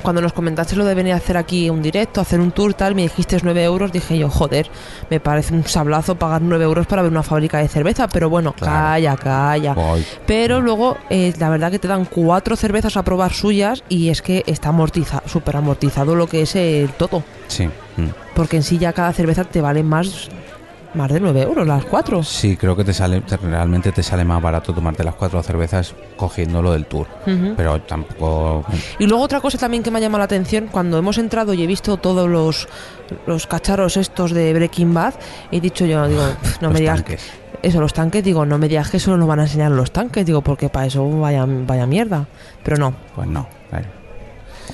[0.00, 2.94] cuando nos comentaste lo de venir a hacer aquí un directo, hacer un tour, tal,
[2.94, 4.68] me dijiste 9 euros, dije yo, joder,
[5.10, 8.52] me parece un sablazo pagar 9 euros para ver una fábrica de cerveza, pero bueno,
[8.52, 8.72] Claro.
[8.72, 9.74] calla, calla.
[9.74, 10.04] Voy.
[10.26, 14.22] Pero luego, eh, la verdad que te dan cuatro cervezas a probar suyas y es
[14.22, 17.22] que está amortiza, súper amortizado lo que es el todo.
[17.48, 17.66] Sí.
[17.66, 18.06] mm.
[18.34, 20.28] Porque en sí ya cada cerveza te vale más,
[20.94, 22.22] más de 9 euros, las cuatro.
[22.22, 25.94] Sí, creo que te sale, te- realmente te sale más barato tomarte las cuatro cervezas
[26.16, 27.06] cogiendo lo del tour.
[27.56, 28.64] Pero tampoco.
[28.98, 31.62] Y luego otra cosa también que me ha llamado la atención, cuando hemos entrado y
[31.62, 32.68] he visto todos los,
[33.26, 35.14] los cacharros estos de Breaking Bad,
[35.50, 37.30] he dicho yo, digo, "Pf, no me digas tanques.
[37.62, 40.26] eso, los tanques, digo, no me digas que eso nos van a enseñar los tanques,
[40.26, 42.26] digo, porque para eso vaya, vaya mierda.
[42.64, 43.46] Pero no, Pues no.
[43.68, 43.86] claro.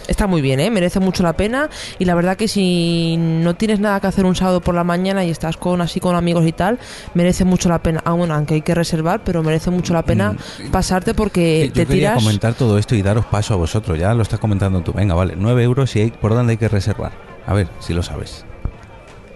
[0.09, 0.70] Está muy bien, ¿eh?
[0.70, 4.35] merece mucho la pena y la verdad que si no tienes nada que hacer un
[4.37, 6.78] sábado por la mañana y estás con así con amigos y tal,
[7.14, 10.32] merece mucho la pena, ah, bueno, aunque hay que reservar, pero merece mucho la pena
[10.32, 12.22] Mm, pasarte porque Yo te quería tiras...
[12.24, 13.98] comentar todo esto y daros paso a vosotros.
[13.98, 14.92] Ya lo estás comentando tú.
[14.92, 15.35] Venga, vale.
[15.37, 17.12] 9 euros y hay, por dónde hay que reservar.
[17.46, 18.44] A ver si lo sabes.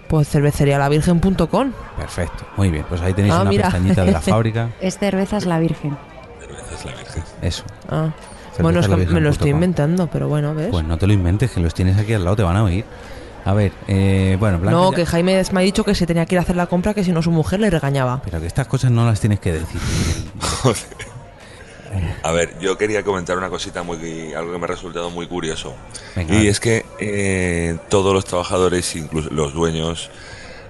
[0.07, 1.71] Pues cervecerialavirgen.com.
[1.97, 2.45] Perfecto.
[2.57, 2.85] Muy bien.
[2.89, 3.63] Pues ahí tenéis Ah, una mira.
[3.65, 4.69] pestañita de la fábrica.
[4.81, 5.97] Es cervezas la Virgen.
[6.39, 7.23] Cerveza es la Virgen.
[7.41, 7.63] Eso.
[7.89, 8.09] Ah.
[8.61, 10.67] Bueno, es que me lo estoy inventando, pero bueno, ¿ves?
[10.71, 12.85] Pues no te lo inventes, que los tienes aquí al lado, te van a oír.
[13.43, 14.77] A ver, eh, bueno, Blanca.
[14.77, 16.67] no, ya- que Jaime me ha dicho que se tenía que ir a hacer la
[16.67, 18.21] compra, que si no su mujer le regañaba.
[18.23, 19.81] Pero que estas cosas no las tienes que decir.
[22.23, 25.73] A ver, yo quería comentar una cosita muy, algo que me ha resultado muy curioso.
[26.15, 30.09] Venga, y es que eh, todos los trabajadores, incluso los dueños,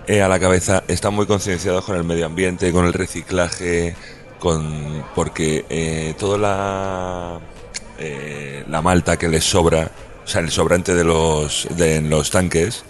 [0.08, 3.95] eh, a la cabeza, están muy concienciados con el medio ambiente, con el reciclaje,
[4.39, 7.39] con porque eh, toda la
[8.03, 9.91] eh, la malta que les sobra,
[10.25, 12.83] o sea, el sobrante de los de los tanques,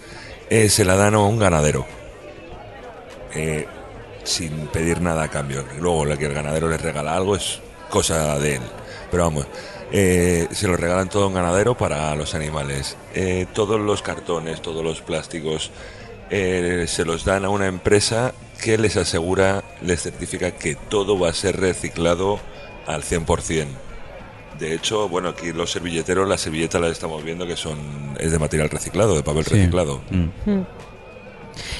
[0.48, 1.84] eh, se la dan a un ganadero.
[3.34, 3.66] Eh,
[4.24, 5.64] sin pedir nada a cambio.
[5.78, 8.62] Luego, lo que el ganadero les regala algo es cosa de él.
[9.10, 9.46] Pero vamos,
[9.90, 12.96] se lo regalan todo a un ganadero para los animales.
[13.52, 15.72] Todos los cartones, todos los plásticos,
[16.30, 21.34] se los dan a una empresa que les asegura, les certifica que todo va a
[21.34, 22.38] ser reciclado
[22.86, 23.66] al 100%.
[24.58, 27.78] De hecho, bueno, aquí los servilleteros, las servilletas las estamos viendo que son
[28.18, 29.54] es de material reciclado, de papel Sí.
[29.54, 30.00] reciclado.
[30.10, 30.60] Mm.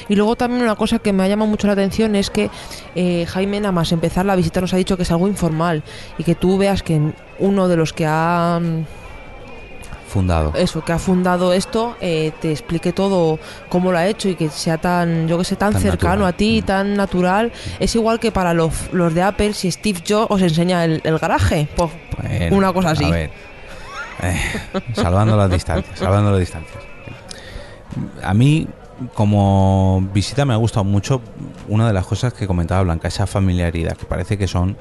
[0.07, 2.49] Y luego también una cosa que me ha llamado mucho la atención es que
[2.95, 5.83] eh, Jaime nada más empezar la visita nos ha dicho que es algo informal
[6.17, 6.99] y que tú veas que
[7.39, 8.83] uno de los que ha mm,
[10.13, 10.53] Fundado.
[10.55, 14.49] eso que ha fundado esto eh, te explique todo cómo lo ha hecho y que
[14.49, 16.33] sea tan yo que sé tan, Tan cercano natural.
[16.33, 16.65] a ti Mm.
[16.65, 20.85] tan natural es igual que para los, los de Apple si Steve Jobs os enseña
[20.85, 21.89] el, el garaje pues
[22.21, 23.31] Bueno, una cosa así A ver.
[24.21, 24.39] Eh,
[24.93, 26.77] salvando las distancias, salvando las distancias.
[28.23, 28.67] A mí,
[29.15, 31.21] como visita, me ha gustado mucho
[31.67, 34.77] una de las cosas que comentaba Blanca, esa familiaridad, que parece que son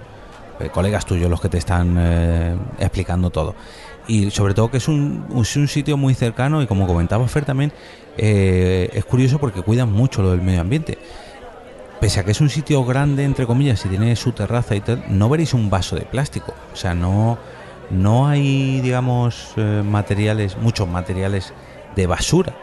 [0.61, 3.55] eh, colegas tuyos los que te están eh, explicando todo.
[4.08, 7.44] Y sobre todo que es un, es un sitio muy cercano y como comentaba Fer
[7.44, 7.72] también,
[8.18, 10.98] eh, es curioso porque cuidan mucho lo del medio ambiente
[12.02, 15.04] pese a que es un sitio grande, entre comillas, y tiene su terraza y tal,
[15.08, 16.52] no veréis un vaso de plástico.
[16.72, 17.38] O sea, no,
[17.90, 21.54] no hay, digamos, eh, materiales, muchos materiales
[21.94, 22.54] de basura.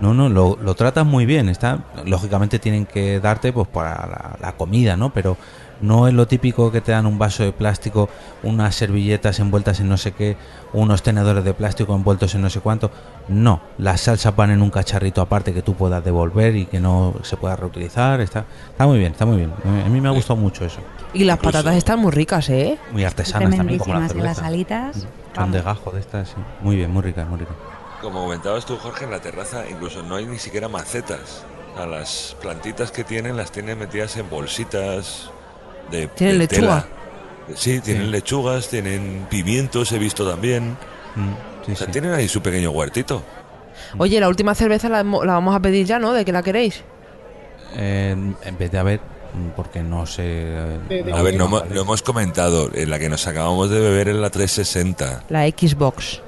[0.00, 1.50] No, no, lo, lo tratan muy bien.
[1.50, 5.12] Está, lógicamente tienen que darte pues para la, la comida, ¿no?
[5.12, 5.36] Pero
[5.82, 8.08] no es lo típico que te dan un vaso de plástico,
[8.42, 10.36] unas servilletas envueltas en no sé qué,
[10.72, 12.90] unos tenedores de plástico envueltos en no sé cuánto.
[13.28, 17.14] No, las salsas van en un cacharrito aparte que tú puedas devolver y que no
[17.22, 18.20] se pueda reutilizar.
[18.20, 19.52] Está, está muy bien, está muy bien.
[19.84, 20.80] A mí me ha gustado mucho eso.
[21.12, 24.38] y las Incluso- patatas están muy ricas eh Muy artesanas también, como la Tremendísimas.
[24.38, 24.96] Y las alitas.
[24.96, 25.52] Son vamos.
[25.52, 26.34] de gajo de estas, sí.
[26.62, 27.54] Muy bien, muy ricas, muy ricas.
[28.00, 31.44] Como comentabas tú, Jorge, en la terraza incluso no hay ni siquiera macetas.
[31.78, 35.30] A las plantitas que tienen las tienen metidas en bolsitas
[35.90, 36.82] de, Tienen de lechuga.
[36.82, 37.56] tela.
[37.56, 38.10] Sí, tienen Sí.
[38.10, 40.76] lechugas, tienen pimientos, he visto también.
[41.16, 41.32] Mm,
[41.66, 41.92] sí, o sea, sí.
[41.92, 43.22] tienen ahí su pequeño huertito.
[43.98, 46.82] oye la última cerveza la, vamos a pedir ya no de que la queréis
[47.76, 48.10] Eh,
[48.44, 49.00] en vez de haber,
[49.56, 50.22] porque no sé.
[50.24, 54.20] eh, A ver, no, lo hemos comentado, en la que nos acabamos de beber en
[54.22, 55.24] la 360.
[55.30, 56.20] la Xbox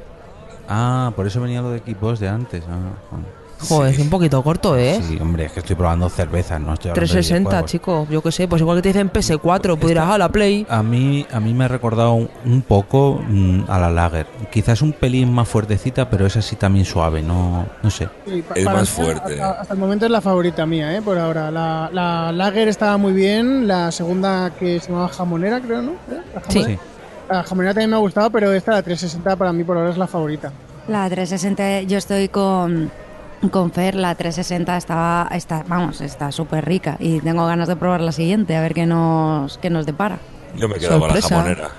[0.69, 2.65] Ah, por eso venía lo de Xbox de antes.
[2.69, 2.79] ah,
[3.11, 3.27] bueno.
[3.61, 6.91] Joder es un poquito corto eh Sí, hombre, es que estoy probando cervezas, no estoy
[6.91, 7.71] hablando de 360 videojuegos.
[7.71, 10.67] chico yo que sé pues igual que te dicen PS4 pues dirás a la Play
[10.69, 14.27] A mí, a mí me ha recordado un, un poco mm, a la Lager.
[14.51, 18.09] Quizás un pelín más fuertecita, pero es así también suave, no, no sé.
[18.27, 19.33] Sí, pa- Es más fuerte.
[19.35, 21.03] Hasta, hasta el momento es la favorita mía, ¿eh?
[21.03, 21.51] Por ahora.
[21.51, 23.67] La, la Lager estaba muy bien.
[23.67, 25.93] La segunda que se llamaba Jamonera, creo, ¿no?
[25.93, 26.21] ¿Eh?
[26.35, 26.59] La Sí.
[26.61, 26.83] jamonera.
[27.31, 29.97] La jamonera también me ha gustado, pero esta, la 360, para mí por ahora es
[29.99, 30.53] la favorita.
[30.89, 32.91] La 360, yo estoy con,
[33.51, 38.01] con Fer, la 360 estaba, está, vamos, está súper rica y tengo ganas de probar
[38.01, 40.19] la siguiente, a ver qué nos, qué nos depara.
[40.57, 41.37] Yo me he quedado con la Sorpresa.
[41.37, 41.71] jamonera.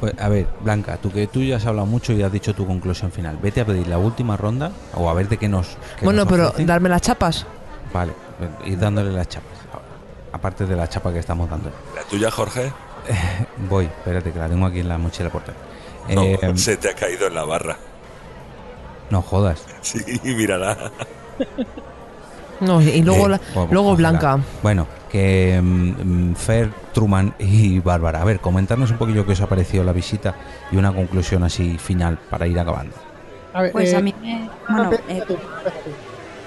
[0.00, 2.66] Pues, a ver, Blanca, tú que tú ya has hablado mucho y has dicho tu
[2.66, 3.38] conclusión final.
[3.40, 5.78] Vete a pedir la última ronda o a ver de qué nos.
[5.98, 6.66] qué bueno nos pero ofrecen.
[6.66, 7.46] darme las chapas
[7.92, 8.12] Vale,
[8.66, 9.50] ir dándole las chapas.
[10.32, 11.70] Aparte de la chapa que estamos dando.
[11.94, 12.72] ¿La tuya, Jorge?
[13.70, 15.54] Voy, espérate, que la tengo aquí en la mochila portátil.
[16.12, 17.76] No, Eh, se te ha caído en la barra.
[19.10, 19.64] No jodas.
[19.82, 20.90] Sí, mírala.
[22.60, 24.10] no y luego Eh, la- o- luego ojalá.
[24.10, 29.40] Blanca Bueno, que mm, Fer, Truman y Bárbara, a ver, comentarnos un poquillo qué os
[29.40, 30.34] ha parecido la visita
[30.70, 32.94] y una conclusión así final para ir acabando.
[33.52, 35.22] A ver, Pues eh, a mí me, bueno, eh.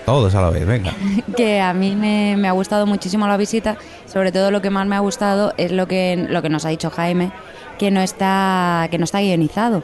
[0.05, 0.93] Todos a la vez, venga.
[1.35, 3.75] que a mí me, me ha gustado muchísimo la visita.
[4.05, 6.69] Sobre todo lo que más me ha gustado es lo que, lo que nos ha
[6.69, 7.31] dicho Jaime,
[7.77, 9.83] que no está, que no está guionizado.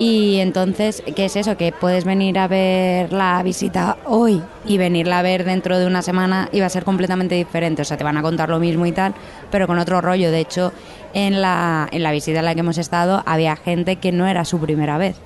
[0.00, 1.58] Y entonces, ¿qué es eso?
[1.58, 6.00] Que puedes venir a ver la visita hoy y venirla a ver dentro de una
[6.00, 7.82] semana y va a ser completamente diferente.
[7.82, 9.12] O sea, te van a contar lo mismo y tal,
[9.50, 10.30] pero con otro rollo.
[10.30, 10.72] De hecho,
[11.12, 14.46] en la, en la visita en la que hemos estado había gente que no era
[14.46, 15.16] su primera vez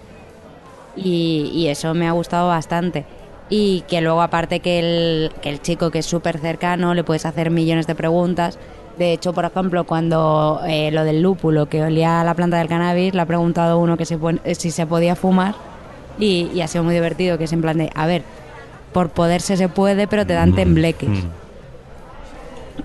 [0.96, 3.06] y, y eso me ha gustado bastante.
[3.48, 7.26] Y que luego aparte que el, que el chico que es súper cercano le puedes
[7.26, 8.58] hacer millones de preguntas.
[8.98, 12.68] De hecho, por ejemplo, cuando eh, lo del lúpulo, que olía a la planta del
[12.68, 15.54] cannabis, le ha preguntado uno que se eh, si se podía fumar
[16.18, 18.22] y, y ha sido muy divertido, que es en plan de, a ver,
[18.92, 21.08] por poderse se puede, pero te dan tembleques.
[21.08, 21.28] Mm.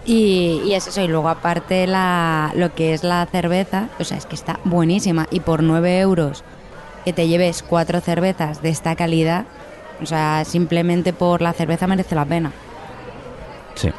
[0.06, 4.18] Y, y es eso, y luego aparte la, lo que es la cerveza, o sea,
[4.18, 5.28] es que está buenísima.
[5.30, 6.44] Y por 9 euros
[7.06, 9.46] que te lleves cuatro cervezas de esta calidad,
[10.02, 12.52] o sea, simplemente por la cerveza merece la pena.
[13.76, 13.92] Sí.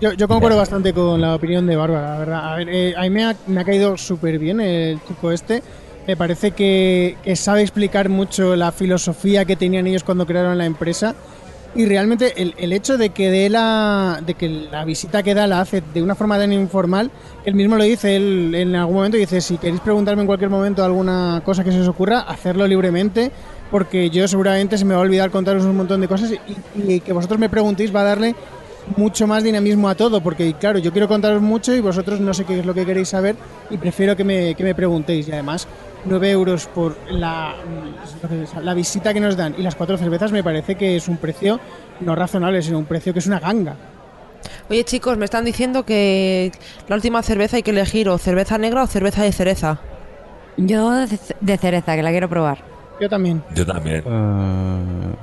[0.00, 2.52] Yo, yo concuerdo bastante con la opinión de Bárbara, la verdad.
[2.52, 5.62] A, ver, eh, a mí me ha, me ha caído súper bien el chico este.
[6.06, 10.66] Me parece que, que sabe explicar mucho la filosofía que tenían ellos cuando crearon la
[10.66, 11.14] empresa.
[11.74, 15.46] Y realmente el, el hecho de que dé la, de que la visita que da
[15.46, 17.10] la hace de una forma tan informal,
[17.46, 20.84] él mismo lo dice, él en algún momento dice, si queréis preguntarme en cualquier momento
[20.84, 23.32] alguna cosa que se os ocurra, hacerlo libremente,
[23.70, 27.00] porque yo seguramente se me va a olvidar contaros un montón de cosas y, y
[27.00, 28.34] que vosotros me preguntéis va a darle
[28.96, 32.44] mucho más dinamismo a todo, porque claro, yo quiero contaros mucho y vosotros no sé
[32.44, 33.36] qué es lo que queréis saber
[33.70, 35.28] y prefiero que me, que me preguntéis.
[35.28, 35.66] Y además,
[36.04, 37.54] 9 euros por la,
[38.60, 41.60] la visita que nos dan y las cuatro cervezas me parece que es un precio
[42.00, 43.76] no razonable, sino un precio que es una ganga.
[44.68, 46.50] Oye chicos, me están diciendo que
[46.88, 49.78] la última cerveza hay que elegir o cerveza negra o cerveza de cereza.
[50.56, 52.58] Yo de, cereza, que la quiero probar.
[53.00, 53.42] Yo también.
[53.54, 54.02] Yo también.
[54.06, 55.14] Eh,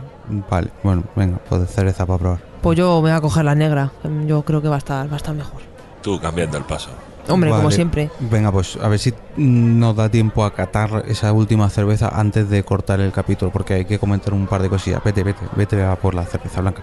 [0.50, 2.40] vale, bueno, venga, pues de cereza para probar.
[2.62, 3.92] Pues yo me voy a coger la negra.
[4.26, 5.62] Yo creo que va a estar, va a estar mejor.
[6.02, 6.90] Tú cambiando el paso.
[7.28, 8.10] Hombre, como siempre.
[8.20, 12.64] Venga, pues a ver si nos da tiempo a catar esa última cerveza antes de
[12.64, 15.04] cortar el capítulo, porque hay que comentar un par de cosillas.
[15.04, 16.82] Vete, vete, vete a por la cerveza blanca.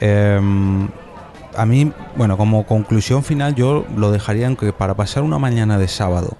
[0.00, 0.40] Eh,
[1.56, 5.78] a mí, bueno, como conclusión final, yo lo dejaría en que para pasar una mañana
[5.78, 6.36] de sábado,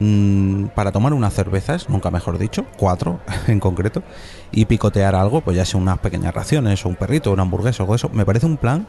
[0.00, 4.02] mm, para tomar unas cervezas, nunca mejor dicho, cuatro en concreto,
[4.52, 7.84] y picotear algo, pues ya sea unas pequeñas raciones, o un perrito, una hamburguesa, o
[7.84, 8.86] algo eso, me parece un plan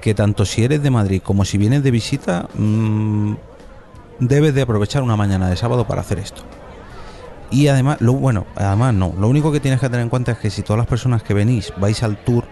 [0.00, 3.34] que tanto si eres de Madrid como si vienes de visita, mm,
[4.20, 6.42] debes de aprovechar una mañana de sábado para hacer esto.
[7.50, 10.38] Y además, lo bueno, además no, lo único que tienes que tener en cuenta es
[10.38, 12.44] que si todas las personas que venís vais al tour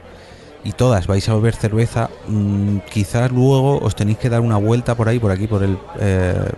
[0.62, 4.94] y todas vais a beber cerveza, mm, quizás luego os tenéis que dar una vuelta
[4.94, 6.50] por ahí, por aquí, por el, eh,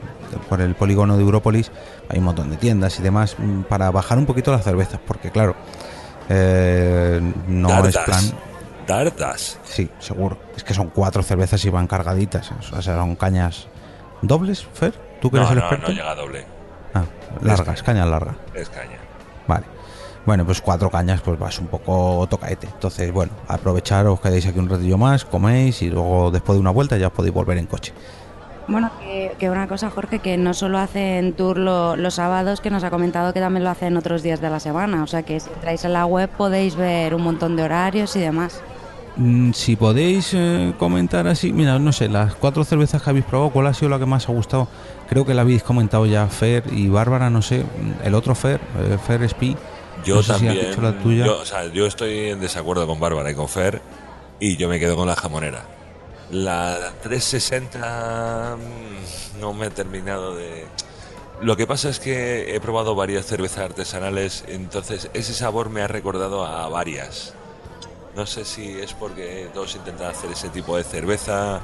[0.49, 1.70] por el polígono de Európolis,
[2.09, 5.31] hay un montón de tiendas y demás, mm, para bajar un poquito las cervezas, porque
[5.31, 5.55] claro,
[6.29, 8.24] eh, no es plan...
[8.87, 9.59] Dardas.
[9.64, 10.39] Sí, seguro.
[10.57, 12.53] Es que son cuatro cervezas y van cargaditas.
[12.53, 13.66] O sea, son cañas
[14.22, 14.95] dobles, Fer.
[15.20, 15.89] ¿Tú que No, eres el no, experto?
[15.89, 16.47] no llega doble.
[16.95, 17.03] Ah,
[17.43, 18.37] largas, cañas largas.
[18.55, 18.99] Es caña.
[19.49, 19.64] Vale.
[20.24, 22.68] Bueno, pues cuatro cañas, pues vas un poco tocaete.
[22.68, 26.70] Entonces, bueno, aprovechar, os quedáis aquí un ratillo más, coméis y luego después de una
[26.70, 27.93] vuelta ya os podéis volver en coche.
[28.68, 32.70] Bueno, que, que una cosa, Jorge, que no solo hacen tour lo- los sábados, que
[32.70, 35.02] nos ha comentado que también lo hacen otros días de la semana.
[35.04, 38.20] O sea que si entráis en la web podéis ver un montón de horarios y
[38.20, 38.60] demás.
[39.18, 43.50] Mm, si podéis eh, comentar así, mira, no sé, las cuatro cervezas que habéis probado,
[43.50, 44.68] ¿cuál ha sido la que más os ha gustado?
[45.08, 47.64] Creo que la habéis comentado ya Fer y Bárbara, no sé,
[48.04, 49.56] el otro Fer, eh, Fer Spi.
[50.04, 50.70] Yo no sé si has también.
[50.70, 51.24] dicho la tuya.
[51.24, 53.80] Yo, o sea, yo estoy en desacuerdo con Bárbara y con Fer
[54.38, 55.62] y yo me quedo con la jamonera.
[56.31, 60.66] La 360 mm, no me he terminado de...
[61.41, 65.87] Lo que pasa es que he probado varias cervezas artesanales, entonces ese sabor me ha
[65.87, 67.35] recordado a varias.
[68.16, 71.61] No sé si es porque todos intentan hacer ese tipo de cerveza,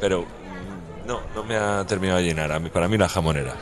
[0.00, 2.70] pero mm, no, no me ha terminado de llenar.
[2.70, 3.54] Para mí la jamonera.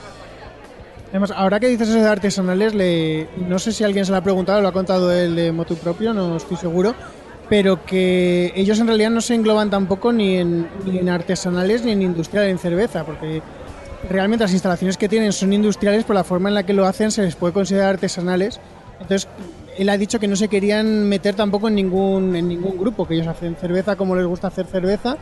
[1.11, 4.23] Además, ahora que dices eso de artesanales, le, no sé si alguien se lo ha
[4.23, 6.95] preguntado, lo ha contado él de motu propio, no estoy seguro,
[7.49, 11.93] pero que ellos en realidad no se engloban tampoco ni en, ni en artesanales ni
[11.93, 13.43] en industrial en cerveza, porque
[14.11, 17.11] realmente las instalaciones que tienen son industriales, pero la forma en la que lo hacen
[17.11, 18.61] se les puede considerar artesanales.
[19.01, 19.29] Entonces,
[19.79, 23.15] él ha dicho que no se querían meter tampoco en ningún, en ningún grupo, que
[23.15, 25.17] ellos hacen cerveza como les gusta hacer cerveza,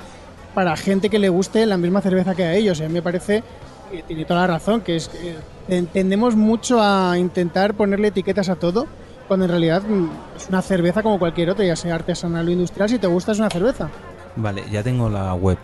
[0.55, 2.81] para gente que le guste la misma cerveza que a ellos.
[2.81, 3.43] A mí me parece
[3.91, 5.35] que tiene toda la razón, que es que
[5.69, 8.87] ten- tendemos mucho a intentar ponerle etiquetas a todo,
[9.27, 12.89] cuando en realidad mm, es una cerveza como cualquier otra, ya sea artesanal o industrial,
[12.89, 13.89] si te gusta es una cerveza.
[14.37, 15.59] Vale, ya tengo la web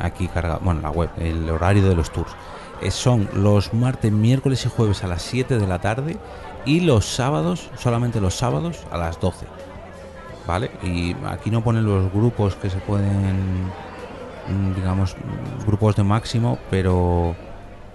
[0.00, 0.58] aquí cargada.
[0.60, 2.32] Bueno, la web, el horario de los tours.
[2.82, 6.16] Eh, son los martes, miércoles y jueves a las 7 de la tarde
[6.66, 9.46] y los sábados, solamente los sábados, a las 12.
[10.46, 10.70] ¿Vale?
[10.82, 13.66] Y aquí no ponen los grupos que se pueden,
[14.48, 17.34] mm, digamos, mm, grupos de máximo, pero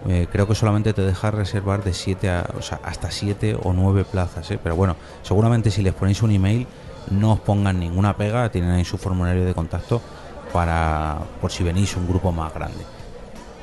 [0.07, 3.73] eh, creo que solamente te deja reservar de 7 a, o sea, hasta 7 o
[3.73, 4.59] 9 plazas, ¿eh?
[4.61, 6.67] Pero bueno, seguramente si les ponéis un email
[7.09, 10.01] no os pongan ninguna pega, tienen ahí su formulario de contacto
[10.53, 12.83] para por si venís un grupo más grande.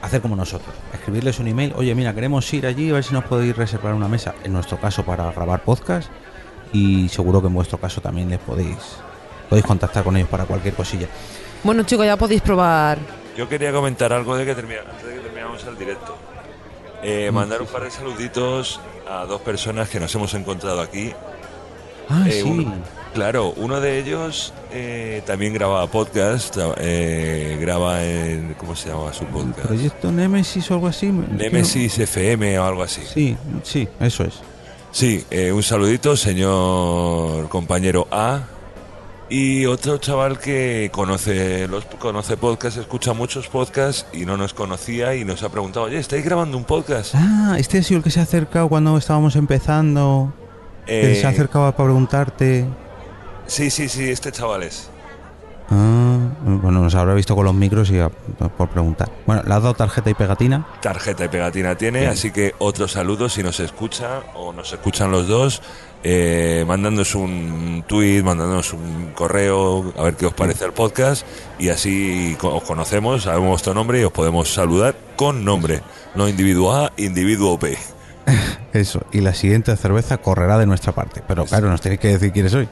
[0.02, 3.24] Hacer como nosotros, escribirles un email, oye mira, queremos ir allí a ver si nos
[3.24, 6.10] podéis reservar una mesa, en nuestro caso para grabar podcast
[6.72, 8.76] y seguro que en vuestro caso también les podéis
[9.48, 11.08] podéis contactar con ellos para cualquier cosilla.
[11.64, 13.25] Bueno chicos, ya podéis probar.
[13.36, 14.66] Yo quería comentar algo de que antes
[15.06, 16.16] de que terminamos el directo.
[17.02, 21.12] Eh, mandar un par de saluditos a dos personas que nos hemos encontrado aquí.
[22.08, 22.42] Ah, Eh, sí.
[22.42, 22.72] uno-
[23.12, 28.54] claro, uno de ellos eh, también graba podcast, eh, graba en...
[28.54, 29.66] ¿Cómo se llama su podcast?
[29.66, 31.06] Proyecto Nemesis o algo así.
[31.12, 33.02] me- Nemesis FM o algo así.
[33.12, 34.34] Sí, sí, eso es.
[34.92, 38.40] Sí, un saludito, señor compañero A.
[39.28, 45.16] Y otro chaval que conoce los conoce podcasts, escucha muchos podcasts y no nos conocía
[45.16, 47.14] y nos ha preguntado, oye, ¿estáis grabando un podcast?
[47.16, 50.32] Ah, este ha sido el que se ha acercado cuando estábamos empezando.
[50.86, 52.66] Que Eh, se ha acercado para preguntarte.
[53.48, 54.90] Sí, sí, sí, este chaval es.
[55.70, 59.10] Ah, bueno, nos habrá visto con los micros y a- por preguntar.
[59.26, 60.64] Bueno, ¿le has dado tarjeta y pegatina?
[60.80, 62.12] Tarjeta y pegatina tiene, Bien.
[62.12, 65.62] así que otro saludo si nos escucha o nos escuchan los dos,
[66.08, 71.26] eh, mandándonos un tweet, mandándonos un correo, a ver qué os parece el podcast
[71.58, 75.80] y así os conocemos, sabemos vuestro nombre y os podemos saludar con nombre,
[76.14, 77.76] no individuo A, individuo B.
[78.72, 81.24] Eso, y la siguiente cerveza correrá de nuestra parte.
[81.26, 82.68] Pero claro, nos tenéis que decir quiénes soy.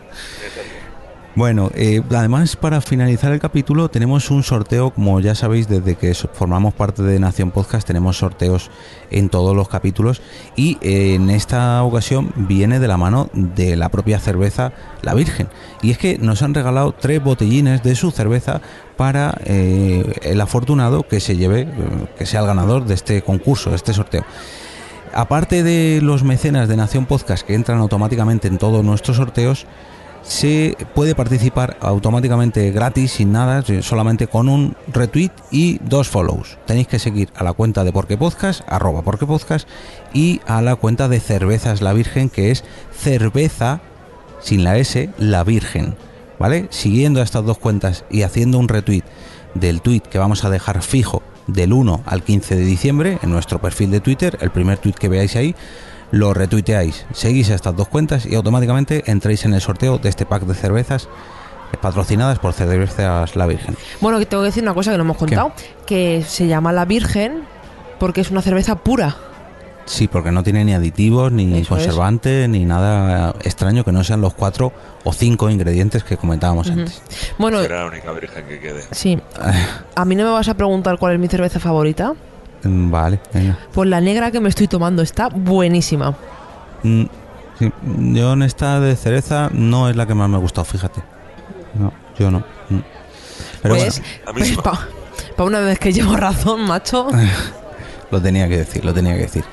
[1.36, 6.14] Bueno, eh, además para finalizar el capítulo tenemos un sorteo, como ya sabéis, desde que
[6.14, 8.70] formamos parte de Nación Podcast tenemos sorteos
[9.10, 10.22] en todos los capítulos
[10.54, 15.48] y eh, en esta ocasión viene de la mano de la propia cerveza La Virgen.
[15.82, 18.60] Y es que nos han regalado tres botellines de su cerveza
[18.96, 21.66] para eh, el afortunado que se lleve,
[22.16, 24.24] que sea el ganador de este concurso, de este sorteo.
[25.12, 29.66] Aparte de los mecenas de Nación Podcast que entran automáticamente en todos nuestros sorteos,
[30.24, 36.58] se puede participar automáticamente gratis, sin nada, solamente con un retweet y dos follows.
[36.66, 39.68] Tenéis que seguir a la cuenta de Porque Podcast, arroba Porque Podcast,
[40.12, 42.64] y a la cuenta de Cervezas La Virgen, que es
[42.96, 43.80] cerveza,
[44.40, 45.94] sin la S, La Virgen.
[46.38, 46.66] ¿Vale?
[46.70, 49.04] Siguiendo estas dos cuentas y haciendo un retweet
[49.54, 53.60] del tweet que vamos a dejar fijo del 1 al 15 de diciembre en nuestro
[53.60, 55.54] perfil de Twitter, el primer tweet que veáis ahí,
[56.10, 60.26] lo retuiteáis, seguís a estas dos cuentas y automáticamente entréis en el sorteo de este
[60.26, 61.08] pack de cervezas
[61.80, 63.76] patrocinadas por Cervezas La Virgen.
[64.00, 65.52] Bueno, que tengo que decir una cosa que no hemos contado,
[65.86, 67.42] que se llama la Virgen
[67.98, 69.16] porque es una cerveza pura.
[69.86, 71.68] Sí, porque no tiene ni aditivos, ni Eso es.
[71.68, 74.72] conservante, ni nada extraño que no sean los cuatro
[75.04, 77.02] o cinco ingredientes que comentábamos antes.
[77.38, 78.82] Bueno, Será la única virgen que quede.
[78.92, 79.18] sí.
[79.94, 82.14] A mí no me vas a preguntar cuál es mi cerveza favorita.
[82.64, 83.58] Mm, Vale, venga.
[83.72, 86.14] Pues la negra que me estoy tomando está buenísima.
[86.82, 87.04] Mm,
[87.58, 87.72] sí,
[88.12, 91.00] yo en esta de cereza no es la que más me ha gustado, fíjate.
[91.74, 92.38] No, yo no.
[92.70, 92.78] Mm.
[93.62, 97.04] Pero pues, a mí pues para una vez que llevo razón, macho.
[97.04, 97.30] bueno,
[98.10, 99.44] lo tenía que decir, lo tenía que decir.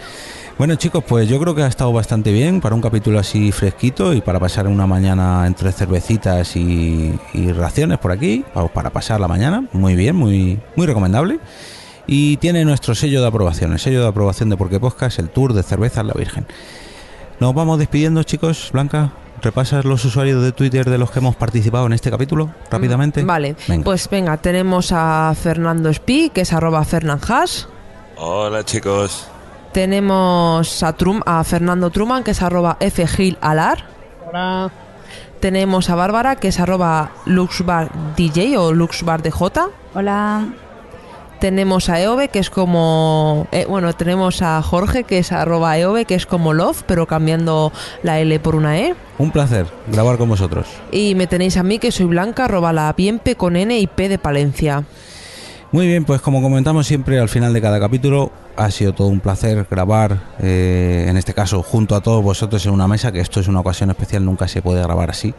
[0.58, 4.14] Bueno chicos, pues yo creo que ha estado bastante bien para un capítulo así fresquito
[4.14, 9.20] y para pasar una mañana entre cervecitas y, y raciones por aquí, pa- para pasar
[9.20, 9.64] la mañana.
[9.72, 11.40] Muy bien, muy, muy recomendable.
[12.08, 15.54] Y tiene nuestro sello de aprobación, el sello de aprobación de Porque Podcast, el tour
[15.54, 16.46] de cervezas La Virgen.
[17.40, 19.12] Nos vamos despidiendo chicos, Blanca.
[19.42, 23.24] ¿Repasas los usuarios de Twitter de los que hemos participado en este capítulo rápidamente?
[23.24, 23.84] Vale, Venga.
[23.84, 27.64] pues venga, tenemos a Fernando Espi, que es arroba fernanhash.
[28.18, 29.28] Hola chicos.
[29.74, 33.86] Tenemos a, Trum, a Fernando Truman, que es arroba fgilalar.
[34.26, 34.70] Ahora,
[35.40, 39.30] Tenemos a Bárbara, que es arroba luxbardj o luxbardj.
[39.96, 40.46] Hola.
[41.42, 43.48] Tenemos a Eove, que es como...
[43.52, 47.74] eh, bueno, tenemos a Jorge, que es arroba Eove, que es como love, pero cambiando
[48.04, 48.94] la L por una E.
[49.18, 50.68] Un placer grabar con vosotros.
[50.92, 54.08] Y me tenéis a mí, que soy Blanca, arroba la piempe con N y P
[54.08, 54.84] de Palencia.
[55.72, 59.20] Muy bien, pues como comentamos siempre al final de cada capítulo, ha sido todo un
[59.20, 63.40] placer grabar, eh, en este caso junto a todos vosotros en una mesa, que esto
[63.40, 65.34] es una ocasión especial, nunca se puede grabar así.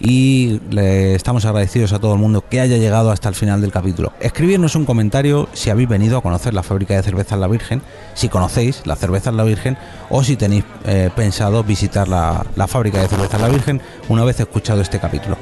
[0.00, 3.72] Y le estamos agradecidos a todo el mundo que haya llegado hasta el final del
[3.72, 4.12] capítulo.
[4.20, 7.82] Escribirnos un comentario si habéis venido a conocer la fábrica de cervezas La Virgen,
[8.14, 9.78] si conocéis la cerveza La Virgen
[10.10, 14.40] o si tenéis eh, pensado visitar la, la fábrica de cervezas La Virgen una vez
[14.40, 15.36] escuchado este capítulo.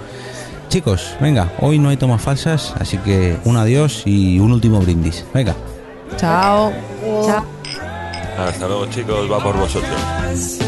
[0.69, 5.25] Chicos, venga, hoy no hay tomas falsas, así que un adiós y un último brindis.
[5.35, 5.55] Venga.
[6.17, 6.73] Chao.
[7.27, 7.45] Chao.
[8.39, 10.63] Hasta luego chicos, va por vosotros.